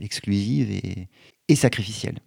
[0.00, 1.08] exclusives et,
[1.48, 2.18] et sacrificielles.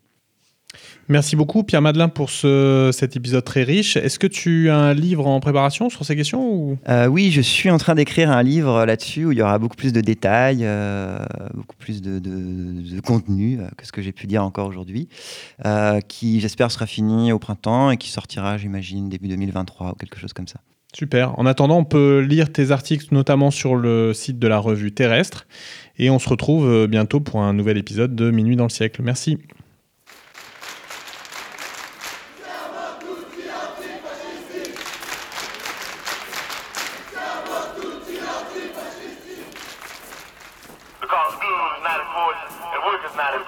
[1.07, 3.97] Merci beaucoup Pierre Madelin pour ce, cet épisode très riche.
[3.97, 6.77] Est-ce que tu as un livre en préparation sur ces questions ou...
[6.87, 9.75] Euh, oui, je suis en train d'écrire un livre là-dessus où il y aura beaucoup
[9.75, 11.17] plus de détails, euh,
[11.55, 15.09] beaucoup plus de, de, contenu euh, que ce que j'ai pu dire encore aujourd'hui,
[16.07, 20.33] qui j'espère sera fini au printemps et qui sortira, j'imagine, début 2023 ou quelque chose
[20.33, 20.59] comme ça.
[20.93, 21.37] Super.
[21.39, 25.47] En attendant, on peut lire tes articles notamment sur le site de la revue Terrestre
[25.97, 29.01] et on se retrouve bientôt pour un nouvel épisode de Minuit dans le siècle.
[29.03, 29.39] Merci.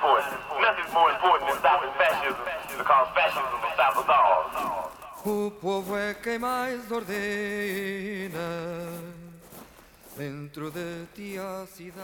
[0.02, 0.34] important.
[0.60, 2.36] Nothing's more important than stopping fascism,
[2.78, 4.92] because fascism will stop us all.
[5.24, 8.40] O povo é quem mais ordena
[10.18, 12.02] dentro de ti a cidade.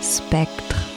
[0.00, 0.89] Spectre.